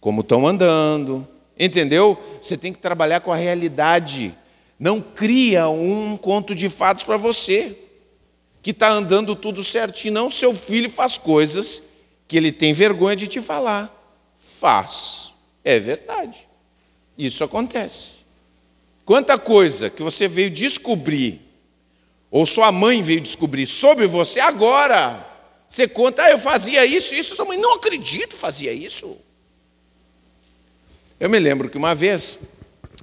[0.00, 1.28] como estão andando,
[1.58, 2.18] entendeu?
[2.40, 4.34] Você tem que trabalhar com a realidade
[4.80, 7.76] não cria um conto de fatos para você,
[8.62, 10.14] que está andando tudo certinho.
[10.14, 11.90] Não, seu filho faz coisas
[12.26, 13.94] que ele tem vergonha de te falar.
[14.38, 15.32] Faz.
[15.62, 16.48] É verdade.
[17.18, 18.20] Isso acontece.
[19.04, 21.42] Quanta coisa que você veio descobrir,
[22.30, 25.26] ou sua mãe veio descobrir sobre você agora.
[25.68, 29.18] Você conta, ah, eu fazia isso, isso, sua mãe, não acredito, fazia isso.
[31.18, 32.38] Eu me lembro que uma vez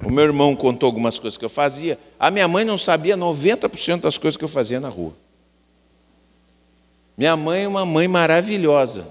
[0.03, 1.99] o meu irmão contou algumas coisas que eu fazia.
[2.19, 5.13] A minha mãe não sabia 90% das coisas que eu fazia na rua.
[7.17, 9.07] Minha mãe é uma mãe maravilhosa.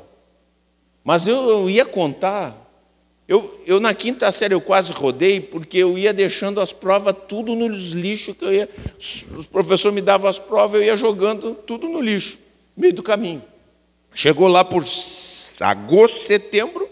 [1.03, 2.55] Mas eu, eu ia contar.
[3.27, 7.57] Eu, eu, na quinta série, eu quase rodei, porque eu ia deixando as provas tudo
[7.57, 8.37] nos lixos.
[8.37, 12.39] Que eu ia, os professores me davam as provas, eu ia jogando tudo no lixo,
[12.77, 13.43] no meio do caminho.
[14.15, 14.85] Chegou lá por
[15.61, 16.89] agosto, setembro,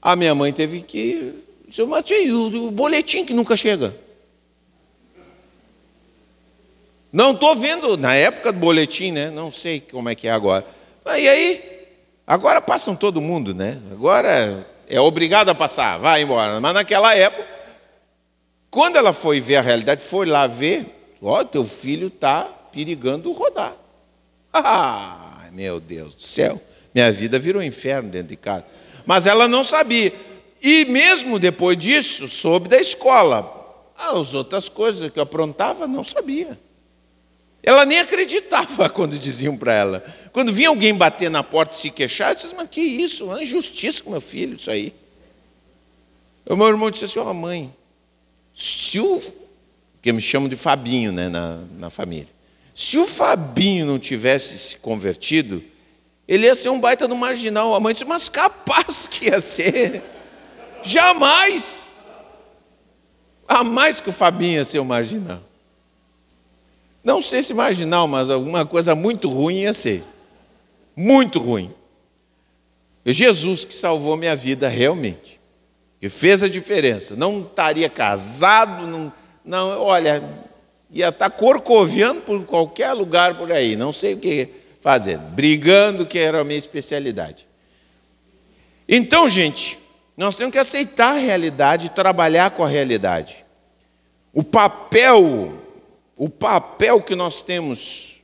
[0.00, 1.44] a minha mãe teve que
[1.74, 3.92] seu Matheus, o boletim que nunca chega.
[7.12, 9.28] Não estou vendo, na época do boletim, né?
[9.28, 10.64] Não sei como é que é agora.
[11.04, 11.88] E aí,
[12.24, 13.80] agora passam todo mundo, né?
[13.90, 16.60] Agora é obrigado a passar, vai embora.
[16.60, 17.44] Mas naquela época,
[18.70, 20.86] quando ela foi ver a realidade, foi lá ver,
[21.20, 23.74] ó, teu filho está perigando rodar.
[24.56, 26.62] Ah, meu Deus do céu,
[26.94, 28.64] minha vida virou um inferno dentro de casa.
[29.04, 30.12] Mas ela não sabia.
[30.66, 33.92] E mesmo depois disso, soube da escola.
[33.94, 36.58] As outras coisas que eu aprontava, não sabia.
[37.62, 40.04] Ela nem acreditava quando diziam para ela.
[40.32, 43.26] Quando vinha alguém bater na porta e se queixar, eu disse, mas que isso?
[43.26, 44.94] Uma injustiça com meu filho, isso aí.
[46.46, 47.70] O meu irmão disse assim, ó oh, mãe,
[48.54, 49.20] se o...
[50.00, 52.28] que me chamam de Fabinho né, na, na família.
[52.74, 55.62] Se o Fabinho não tivesse se convertido,
[56.26, 57.74] ele ia ser um baita no marginal.
[57.74, 60.13] A mãe disse, mas capaz que ia ser.
[60.84, 61.90] Jamais.
[63.48, 65.40] A mais que o Fabinho ia ser um marginal.
[67.02, 70.02] Não sei se marginal, mas alguma coisa muito ruim ia ser.
[70.96, 71.70] Muito ruim.
[73.04, 75.38] Jesus que salvou minha vida realmente.
[76.00, 77.14] Que fez a diferença.
[77.14, 79.12] Não estaria casado, não,
[79.44, 80.22] não olha,
[80.90, 84.48] ia estar corcoviando por qualquer lugar por aí, não sei o que
[84.80, 87.48] fazer, brigando, que era a minha especialidade.
[88.88, 89.78] Então, gente,
[90.16, 93.44] nós temos que aceitar a realidade e trabalhar com a realidade.
[94.32, 95.54] O papel,
[96.16, 98.22] o papel que nós temos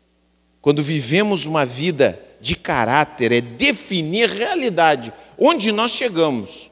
[0.61, 6.71] quando vivemos uma vida de caráter é definir realidade, onde nós chegamos.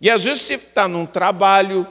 [0.00, 1.86] E às vezes você está num trabalho,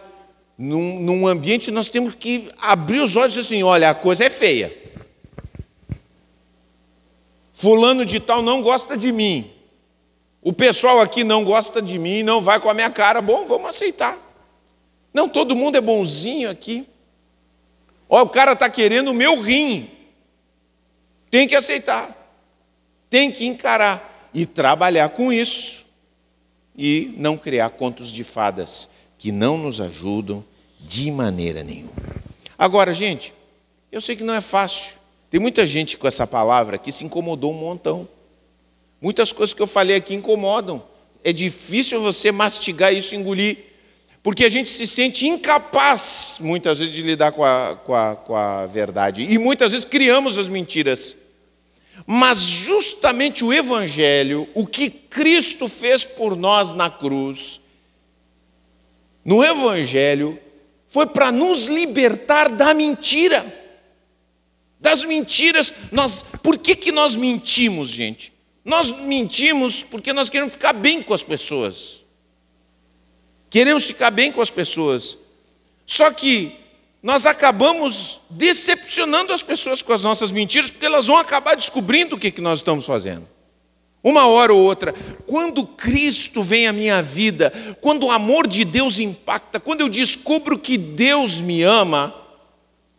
[0.57, 4.25] num, num ambiente, nós temos que abrir os olhos e dizer assim: olha, a coisa
[4.25, 4.75] é feia.
[7.53, 9.51] Fulano de tal não gosta de mim.
[10.45, 13.19] O pessoal aqui não gosta de mim, não vai com a minha cara.
[13.19, 14.15] Bom, vamos aceitar.
[15.11, 16.87] Não, todo mundo é bonzinho aqui.
[18.07, 19.89] Olha, o cara está querendo o meu rim.
[21.31, 22.15] Tem que aceitar.
[23.09, 25.83] Tem que encarar e trabalhar com isso.
[26.77, 28.87] E não criar contos de fadas
[29.17, 30.45] que não nos ajudam
[30.79, 31.91] de maneira nenhuma.
[32.55, 33.33] Agora, gente,
[33.91, 34.97] eu sei que não é fácil.
[35.31, 38.07] Tem muita gente com essa palavra que se incomodou um montão.
[39.01, 40.83] Muitas coisas que eu falei aqui incomodam.
[41.23, 43.57] É difícil você mastigar isso, engolir,
[44.21, 48.35] porque a gente se sente incapaz, muitas vezes, de lidar com a, com a, com
[48.35, 49.21] a verdade.
[49.23, 51.15] E muitas vezes criamos as mentiras.
[52.05, 57.61] Mas justamente o Evangelho, o que Cristo fez por nós na cruz,
[59.23, 60.39] no Evangelho
[60.87, 63.43] foi para nos libertar da mentira.
[64.79, 65.73] Das mentiras.
[65.91, 68.31] Nós, por que, que nós mentimos, gente?
[68.65, 72.03] Nós mentimos porque nós queremos ficar bem com as pessoas.
[73.47, 75.19] Queremos ficar bem com as pessoas.
[75.85, 76.57] Só que
[77.01, 82.19] nós acabamos decepcionando as pessoas com as nossas mentiras, porque elas vão acabar descobrindo o
[82.19, 83.29] que, nós estamos fazendo.
[84.03, 84.93] Uma hora ou outra,
[85.27, 90.57] quando Cristo vem à minha vida, quando o amor de Deus impacta, quando eu descubro
[90.57, 92.13] que Deus me ama,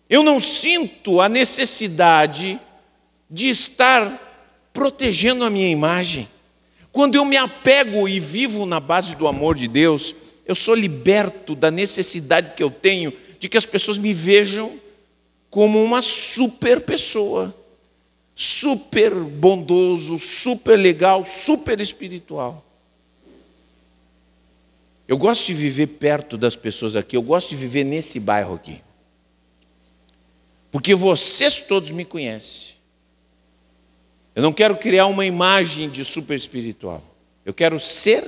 [0.08, 2.60] eu não sinto a necessidade
[3.28, 4.25] de estar
[4.76, 6.28] protegendo a minha imagem.
[6.92, 10.14] Quando eu me apego e vivo na base do amor de Deus,
[10.44, 13.10] eu sou liberto da necessidade que eu tenho
[13.40, 14.78] de que as pessoas me vejam
[15.48, 17.54] como uma super pessoa
[18.38, 22.62] super bondoso, super legal, super espiritual.
[25.08, 28.82] Eu gosto de viver perto das pessoas aqui, eu gosto de viver nesse bairro aqui.
[30.70, 32.75] Porque vocês todos me conhecem.
[34.36, 37.02] Eu não quero criar uma imagem de super espiritual.
[37.44, 38.24] Eu quero ser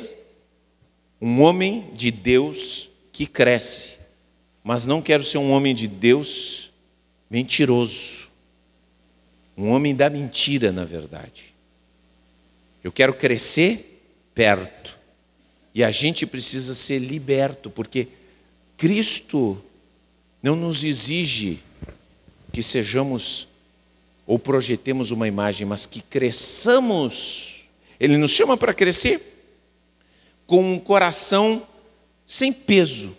[1.20, 3.98] um homem de Deus que cresce,
[4.64, 6.72] mas não quero ser um homem de Deus
[7.30, 8.28] mentiroso
[9.58, 11.52] um homem da mentira, na verdade.
[12.82, 14.00] Eu quero crescer
[14.32, 14.96] perto.
[15.74, 18.06] E a gente precisa ser liberto, porque
[18.76, 19.60] Cristo
[20.40, 21.58] não nos exige
[22.52, 23.48] que sejamos
[24.28, 27.62] ou projetemos uma imagem, mas que cresçamos.
[27.98, 29.22] Ele nos chama para crescer
[30.46, 31.66] com um coração
[32.26, 33.16] sem peso,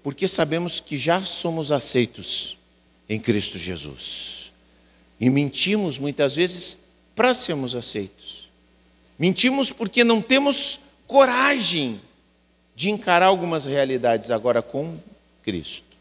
[0.00, 2.56] porque sabemos que já somos aceitos
[3.08, 4.52] em Cristo Jesus.
[5.18, 6.78] E mentimos muitas vezes
[7.16, 8.48] para sermos aceitos.
[9.18, 10.78] Mentimos porque não temos
[11.08, 12.00] coragem
[12.76, 14.30] de encarar algumas realidades.
[14.30, 14.96] Agora, com
[15.42, 15.96] Cristo,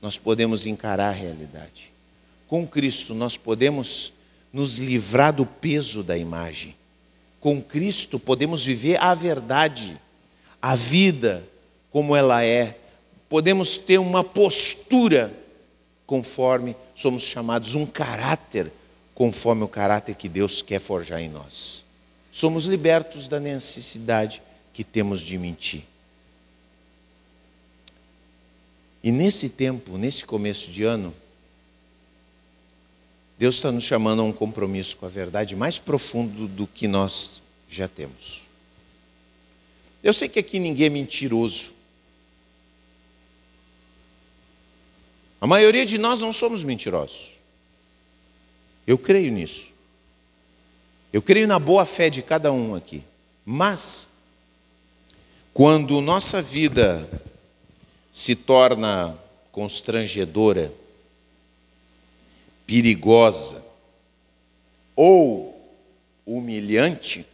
[0.00, 1.93] nós podemos encarar a realidade.
[2.54, 4.12] Com Cristo, nós podemos
[4.52, 6.76] nos livrar do peso da imagem.
[7.40, 10.00] Com Cristo, podemos viver a verdade,
[10.62, 11.42] a vida
[11.90, 12.78] como ela é.
[13.28, 15.34] Podemos ter uma postura
[16.06, 18.70] conforme somos chamados, um caráter
[19.16, 21.84] conforme o caráter que Deus quer forjar em nós.
[22.30, 24.40] Somos libertos da necessidade
[24.72, 25.82] que temos de mentir.
[29.02, 31.12] E nesse tempo, nesse começo de ano,
[33.38, 37.42] Deus está nos chamando a um compromisso com a verdade mais profundo do que nós
[37.68, 38.42] já temos.
[40.02, 41.72] Eu sei que aqui ninguém é mentiroso.
[45.40, 47.30] A maioria de nós não somos mentirosos.
[48.86, 49.68] Eu creio nisso.
[51.12, 53.02] Eu creio na boa fé de cada um aqui.
[53.44, 54.06] Mas,
[55.52, 57.08] quando nossa vida
[58.12, 59.18] se torna
[59.50, 60.72] constrangedora,
[62.66, 63.64] perigosa
[64.96, 65.54] ou
[66.26, 67.26] humilhante,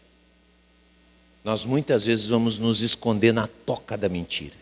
[1.44, 4.56] nós muitas vezes vamos nos esconder na toca da mentira.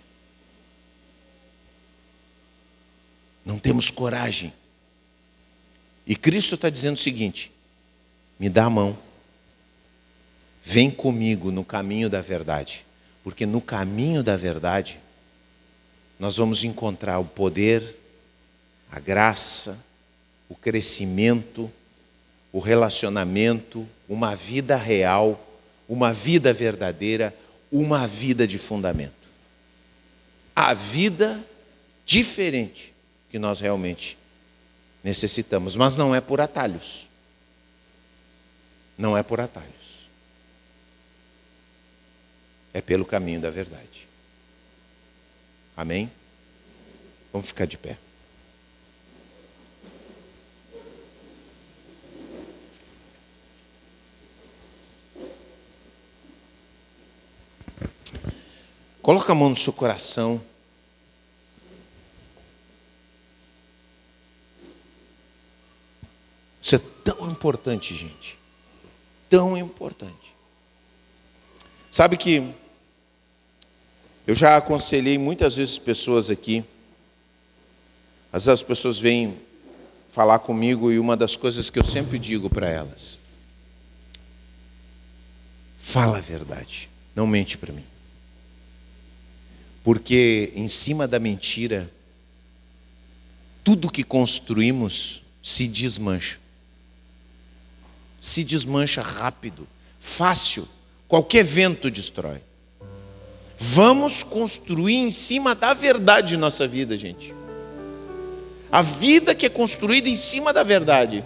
[3.44, 4.52] Não temos coragem.
[6.06, 7.50] E Cristo está dizendo o seguinte:
[8.38, 8.96] me dá a mão,
[10.62, 12.84] vem comigo no caminho da verdade,
[13.24, 15.00] porque no caminho da verdade
[16.18, 17.96] nós vamos encontrar o poder,
[18.90, 19.84] a graça,
[20.48, 21.70] o crescimento,
[22.52, 25.44] o relacionamento, uma vida real,
[25.88, 27.34] uma vida verdadeira,
[27.70, 29.12] uma vida de fundamento.
[30.56, 31.44] A vida
[32.04, 32.94] diferente
[33.30, 34.18] que nós realmente
[35.04, 37.08] necessitamos, mas não é por atalhos.
[38.96, 40.08] Não é por atalhos.
[42.74, 44.08] É pelo caminho da verdade.
[45.76, 46.10] Amém?
[47.32, 47.96] Vamos ficar de pé.
[59.08, 60.38] Coloca a mão no seu coração.
[66.60, 68.38] Isso é tão importante, gente.
[69.30, 70.36] Tão importante.
[71.90, 72.52] Sabe que
[74.26, 76.62] eu já aconselhei muitas vezes pessoas aqui.
[78.30, 79.40] Às vezes as pessoas vêm
[80.10, 83.18] falar comigo e uma das coisas que eu sempre digo para elas:
[85.78, 87.86] fala a verdade, não mente para mim.
[89.88, 91.90] Porque em cima da mentira,
[93.64, 96.38] tudo que construímos se desmancha.
[98.20, 99.66] Se desmancha rápido,
[99.98, 100.68] fácil.
[101.08, 102.42] Qualquer vento destrói.
[103.58, 107.34] Vamos construir em cima da verdade nossa vida, gente.
[108.70, 111.24] A vida que é construída em cima da verdade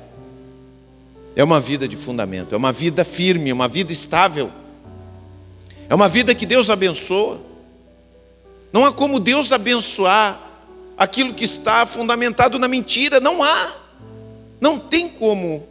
[1.34, 4.52] é uma vida de fundamento, é uma vida firme, é uma vida estável.
[5.88, 7.50] É uma vida que Deus abençoa.
[8.72, 10.40] Não há como Deus abençoar
[10.96, 13.20] aquilo que está fundamentado na mentira.
[13.20, 13.76] Não há.
[14.60, 15.68] Não tem como.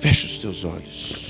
[0.00, 1.25] Feche os teus olhos.